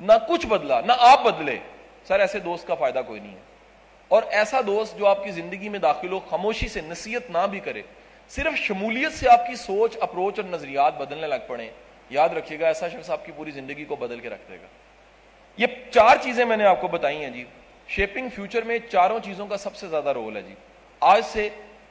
نہ 0.00 0.12
کچھ 0.28 0.46
بدلا، 0.46 0.80
نہ 0.80 0.92
آپ 0.98 1.22
بدلے۔ 1.22 1.56
سر، 2.04 2.20
ایسے 2.20 2.38
دوست 2.38 2.66
کا 2.66 2.74
فائدہ 2.74 3.00
کوئی 3.06 3.20
نہیں 3.20 3.34
ہے۔ 3.34 3.40
اور 4.08 4.22
ایسا 4.30 4.60
دوست 4.66 4.98
جو 4.98 5.06
آپ 5.06 5.24
کی 5.24 5.30
زندگی 5.30 5.68
میں 5.68 5.78
داخل 5.78 6.12
ہو، 6.12 6.20
خاموشی 6.20 6.68
سے، 6.68 6.80
نصیحت 6.80 7.30
نہ 7.30 7.46
بھی 7.50 7.60
کرے، 7.60 7.82
صرف 8.28 8.58
شمولیت 8.58 9.12
سے 9.12 9.28
آپ 9.28 9.46
کی 9.46 9.54
سوچ، 9.54 9.96
اپروچ 10.00 10.38
اور 10.38 10.48
نظریات 10.48 10.98
بدلنے 10.98 11.26
لگ 11.26 11.46
پڑے۔ 11.46 11.70
یاد 12.10 12.28
رکھیے 12.28 12.60
گا، 12.60 12.66
ایسا 12.66 12.88
شخص 12.88 13.10
آپ 13.10 13.26
کی 13.26 13.32
پوری 13.36 13.50
زندگی 13.50 13.84
کو 13.84 13.96
بدل 13.96 14.20
کے 14.20 14.28
رکھ 14.30 14.50
دے 14.50 14.56
گا۔ 14.56 14.66
یہ 15.56 15.66
چار 15.90 16.16
چیزیں 16.20 16.44
میں 16.44 16.56
نے 16.56 16.64
آپ 16.64 16.80
کو 16.80 16.88
بتائی 16.88 17.24
ہیں 17.24 17.30
جی۔ 17.30 17.44
شیپنگ 17.88 18.28
فیوچر 18.34 18.62
میں 18.62 18.78
چاروں 18.90 19.18
چیزوں 19.24 19.46
کا 19.46 19.56
سب 19.56 19.76
سے 19.76 19.88
زیادہ 19.88 20.08
رول 20.08 20.36
ہے 20.36 20.42
جی۔ 20.42 20.54
آج 21.00 21.22
سے 21.24 21.48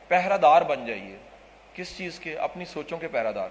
پہرا 0.07 0.37
دار 0.41 0.61
بن 0.61 0.85
جائیے۔ 0.85 1.17
کس 1.73 1.97
چیز 1.97 2.19
کے؟ 2.19 2.37
اپنی 2.37 2.65
سوچوں 2.65 2.97
کے 2.97 3.07
پہرا 3.07 3.31
دار 3.35 3.49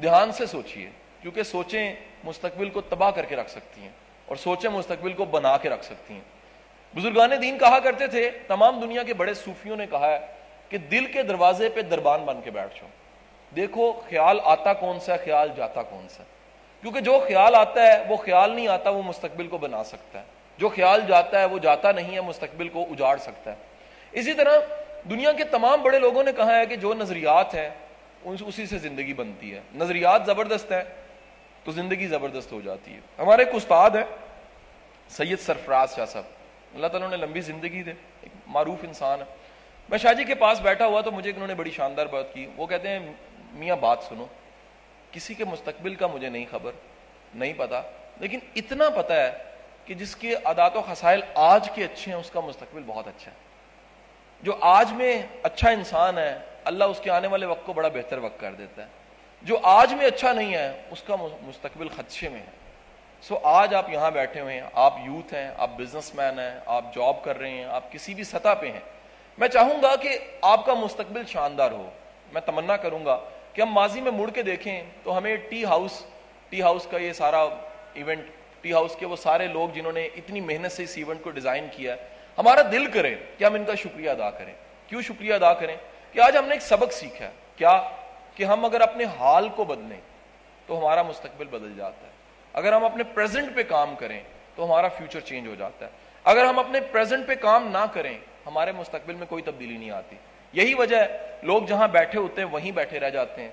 دھیان 0.00 0.32
سے 0.32 0.46
سوچیے 0.46 0.90
کیونکہ 1.22 1.42
سوچیں 1.42 1.94
مستقبل 2.24 2.70
کو 2.70 2.80
تباہ 2.80 3.10
کر 3.10 3.24
کے 3.24 3.36
رکھ 3.36 3.50
سکتی 3.50 3.80
ہیں 3.80 3.88
اور 4.26 4.36
سوچیں 4.36 4.70
مستقبل 4.70 5.12
کو 5.12 5.24
بنا 5.24 5.56
کے 5.56 5.68
رکھ 5.68 5.84
سکتی 5.84 6.14
ہیں۔ 6.14 6.20
بزرگان 6.96 7.30
دین 7.42 7.58
کہا 7.58 7.78
کرتے 7.78 8.06
تھے، 8.06 8.30
تمام 8.46 8.80
دنیا 8.80 9.02
کے 9.02 9.14
بڑے 9.14 9.34
صوفیوں 9.34 9.76
نے 9.76 9.86
کہا 9.90 10.06
ہے 10.06 10.26
کہ 10.68 10.78
دل 10.78 11.06
کے 11.06 11.22
دروازے 11.22 11.68
پہ 11.68 11.82
دربان 11.82 12.24
بن 12.24 12.40
کے 12.44 12.50
بیٹھ 12.50 12.74
جاؤ۔ 12.74 12.88
دیکھو، 13.56 13.92
خیال 13.92 14.40
آتا 14.44 14.72
کون 14.72 15.00
سا 15.00 15.16
خیال 15.16 15.48
جاتا 15.56 15.82
کون 15.82 16.08
سا 16.08 16.22
کیونکہ 16.82 17.00
جو 17.00 17.24
خیال 17.28 17.54
آتا 17.54 17.86
ہے، 17.86 18.04
وہ 18.08 18.16
خیال 18.16 18.54
نہیں 18.54 18.68
آتا، 18.68 18.90
وہ 18.90 19.02
مستقبل 19.02 19.46
کو 19.46 19.58
بنا 19.58 19.84
سکتا 19.84 20.18
ہے۔ 20.18 20.24
جو 20.58 20.68
خیال 20.68 21.00
جاتا 21.08 21.40
ہے، 21.40 21.44
وہ 21.44 21.58
جاتا 21.58 21.92
نہیں 21.92 22.14
ہے، 22.14 22.20
مستقبل 22.20 22.68
کو 22.68 22.82
اجاڑ 22.82 23.16
سکتا 23.16 23.50
ہے۔ 23.50 23.56
اسی 24.12 24.32
طرح 24.32 24.58
دنیا 25.10 25.32
کے 25.32 25.44
تمام 25.44 25.82
بڑے 25.82 25.98
لوگوں 25.98 26.24
نے 26.24 26.32
کہا 26.32 26.58
ہے 26.58 26.66
کہ 26.66 26.76
جو 26.76 26.94
نظریات 26.94 27.54
ہیں 27.54 27.70
اسی 28.24 28.66
سے 28.66 28.78
زندگی 28.78 29.14
بنتی 29.14 29.54
ہے۔ 29.54 29.60
نظریات 29.74 30.22
زبردست 30.26 30.72
ہے 30.72 30.82
تو 31.64 31.72
زندگی 31.72 32.06
زبردست 32.06 32.52
ہو 32.52 32.60
جاتی 32.60 32.94
ہے۔ 32.94 33.00
ہمارے 33.18 33.44
ایک 33.44 33.54
استاد 33.54 33.90
ہیں، 33.90 34.04
سید 35.08 35.38
سرفراز 35.38 35.96
شاہ 35.96 36.06
صاحب۔ 36.06 36.24
اللہ 36.74 36.86
تعالیٰ 36.86 37.10
نے 37.10 37.16
لمبی 37.16 37.40
زندگی 37.40 37.82
دے۔ 37.82 37.90
ایک 37.90 38.32
معروف 38.46 38.78
انسان 38.82 39.20
ہے۔ 39.20 39.24
میں 39.88 39.98
شاہ 39.98 40.12
جی 40.12 40.24
کے 40.24 40.34
پاس 40.34 40.60
بیٹھا 40.60 40.86
ہوا 40.86 41.00
تو 41.00 41.12
مجھے 41.12 41.30
انہوں 41.30 41.46
نے 41.46 41.54
بڑی 41.54 41.70
شاندار 41.70 42.06
بات 42.06 42.34
کی۔ 42.34 42.46
وہ 42.56 42.66
کہتے 42.66 42.88
ہیں، 42.88 42.98
میاں 43.52 43.76
بات 43.76 43.98
سنو۔ 44.08 44.26
کسی 45.12 45.34
کے 45.34 45.44
مستقبل 45.44 45.94
کا 45.94 46.06
مجھے 46.06 46.28
نہیں 46.28 46.46
خبر، 46.50 46.72
نہیں 47.34 47.52
پتا۔ 47.56 47.82
لیکن 48.20 48.38
اتنا 48.54 48.90
پتا 48.90 49.26
ہے 49.26 49.38
کہ 49.84 49.94
جس 49.94 50.16
کے 50.16 50.34
عادات 50.44 50.76
و 50.76 50.82
خسائل 50.82 51.22
آج 51.34 51.70
کے 51.74 51.84
اچھے 51.84 52.12
ہیں، 52.12 52.18
اس 52.18 52.30
کا 52.30 52.40
مستقبل 52.40 52.82
بہت 52.86 53.08
اچھا 53.08 53.30
ہے۔ 53.30 53.45
جو 54.42 54.56
آج 54.60 54.92
میں 54.92 55.22
اچھا 55.42 55.70
انسان 55.70 56.18
ہے، 56.18 56.38
اللہ 56.64 56.84
اس 56.84 57.00
کے 57.00 57.10
آنے 57.10 57.26
والے 57.26 57.46
وقت 57.46 57.66
کو 57.66 57.72
بڑا 57.72 57.88
بہتر 57.88 58.18
وقت 58.18 58.40
کر 58.40 58.52
دیتا 58.52 58.82
ہے۔ 58.82 58.88
جو 59.42 59.58
آج 59.62 59.94
میں 59.94 60.06
اچھا 60.06 60.32
نہیں 60.32 60.54
ہے، 60.54 60.82
اس 60.90 61.02
کا 61.02 61.16
مستقبل 61.42 61.88
خدشے 61.88 62.28
میں 62.28 62.40
ہے۔ 62.40 62.66
سو 63.22 63.38
آج 63.42 63.74
آپ 63.74 63.90
یہاں 63.90 64.10
بیٹھے 64.10 64.40
ہوئے 64.40 64.54
ہیں، 64.54 64.68
آپ 64.72 64.94
یوتھ 65.04 65.34
ہیں، 65.34 65.50
آپ 65.58 65.70
بزنس 65.76 66.14
مین 66.14 66.38
ہیں، 66.38 66.60
آپ 66.66 66.94
جاب 66.94 67.24
کر 67.24 67.38
رہے 67.38 67.50
ہیں، 67.50 67.64
آپ 67.64 67.92
کسی 67.92 68.14
بھی 68.14 68.24
سطح 68.24 68.54
پہ 68.60 68.70
ہیں۔ 68.70 68.80
میں 69.38 69.48
چاہوں 69.48 69.82
گا 69.82 69.96
کہ 69.96 70.18
آپ 70.42 70.66
کا 70.66 70.74
مستقبل 70.74 71.26
شاندار 71.26 71.70
ہو۔ 71.70 71.90
میں 72.32 72.40
تمنا 72.40 72.76
کروں 72.76 73.04
گا 73.04 73.18
کہ 73.52 73.60
ہم 73.60 73.72
ماضی 73.72 74.00
میں 74.00 74.12
مڑ 74.12 74.30
کے 74.30 74.42
دیکھیں 74.42 74.82
تو 75.02 75.18
ہمیں 75.18 75.36
ٹی 75.36 75.64
ہاؤس 75.64 76.04
ٹی 76.48 76.62
ہاؤس 76.62 76.86
کا 76.90 76.98
یہ 76.98 77.12
سارا 77.12 77.42
ایونٹ، 77.94 78.24
ٹی 78.60 78.72
ہاؤس 78.72 78.96
کے 78.96 79.06
وہ 79.06 79.16
سارے 79.16 79.46
لوگ 79.46 79.68
جنہوں 79.68 79.92
نے 79.92 80.04
اتنی 80.04 80.40
محنت 80.40 80.72
سے 80.72 80.82
اس 80.82 80.96
ایونٹ 80.96 81.22
کو 81.22 81.30
ڈیزائن 81.30 81.66
کیا 81.70 81.94
ہے 81.94 82.15
ہمارا 82.38 82.60
دل 82.72 82.86
کرے 82.86 83.14
کہ 83.38 83.44
ہم 83.44 83.54
ان 83.54 83.64
کا 83.64 83.74
شکریہ 83.74 84.10
ادا 84.10 84.30
کریں۔ 84.30 84.54
کیوں 84.86 85.02
شکریہ 85.02 85.34
ادا 85.34 85.54
کریں؟ 85.54 85.76
کہ 86.12 86.20
آج 86.20 86.36
ہم 86.36 86.44
نے 86.44 86.52
ایک 86.52 86.62
سبق 86.62 86.92
سیکھا 86.92 87.24
ہے۔ 87.24 87.30
کیا؟ 87.56 87.82
کہ 88.34 88.44
ہم 88.44 88.64
اگر 88.64 88.80
اپنے 88.80 89.04
حال 89.04 89.48
کو 89.48 89.64
بدلیں 89.64 90.00
تو 90.66 90.78
ہمارا 90.78 91.02
مستقبل 91.02 91.46
بدل 91.46 91.74
جاتا 91.76 92.06
ہے۔ 92.06 92.12
اگر 92.52 92.72
ہم 92.72 92.84
اپنے 92.84 93.04
پریزنٹ 93.04 93.56
پہ 93.56 93.62
کام 93.62 93.94
کریں 93.96 94.20
تو 94.54 94.64
ہمارا 94.64 94.88
فیوچر 94.88 95.20
چینج 95.20 95.48
ہو 95.48 95.54
جاتا 95.54 95.86
ہے۔ 95.86 95.90
اگر 96.24 96.44
ہم 96.44 96.58
اپنے 96.58 96.80
پریزنٹ 96.80 97.26
پہ 97.26 97.34
کام 97.34 97.68
نہ 97.68 97.84
کریں، 97.92 98.18
ہمارے 98.46 98.72
مستقبل 98.72 99.14
میں 99.14 99.26
کوئی 99.26 99.42
تبدیلی 99.42 99.76
نہیں 99.76 99.90
آتی۔ 99.90 100.16
یہی 100.52 100.74
وجہ 100.74 100.96
ہے، 100.96 101.36
لوگ 101.42 101.62
جہاں 101.62 101.88
بیٹھے 101.88 102.18
ہوتے 102.18 102.42
ہیں، 102.42 102.48
وہیں 102.48 102.70
بیٹھے 102.70 103.00
رہ 103.00 103.10
جاتے 103.10 103.42
ہیں۔ 103.42 103.50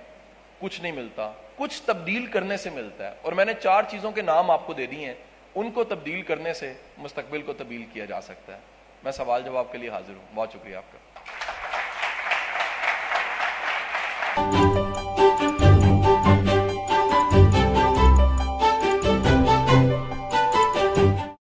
کچھ 0.60 0.82
نہیں 0.82 0.92
ملتا۔ 0.92 1.32
کچھ 1.56 1.82
تبدیل 1.82 2.25
کرنے 2.25 2.58
سے 2.58 2.70
ملتا 2.70 3.12
ہے۔ 3.12 3.16
اور 3.22 3.34
میں 3.34 3.46
نے 3.46 3.54
چار 3.54 3.84
چیزوں 3.88 4.12
کے 4.12 4.22
نام 4.22 4.52
آپ 4.52 4.68
کو 4.68 4.74
دے 4.74 4.86
دی 4.86 5.06
ہیں۔ 5.06 5.13
ان 5.56 5.72
کو 5.72 5.84
تبدیل 5.84 6.22
کرنے 6.22 6.54
سے 6.54 6.74
مستقبل 6.98 7.42
کو 7.42 7.54
تبدیل 7.54 7.86
کیا 7.94 8.06
جا 8.06 8.22
سکتا 8.22 8.56
ہے۔ 8.56 8.73
میں 9.03 9.12
سوال 9.12 9.41
جواب 9.45 9.72
کے 9.72 9.77
لیے 9.77 9.89
حاضر 9.89 10.13
ہوں۔ 10.13 10.25
بہت 10.36 10.51
شکریہ 10.53 10.75
آپ 10.75 10.91
کا۔ 10.91 11.12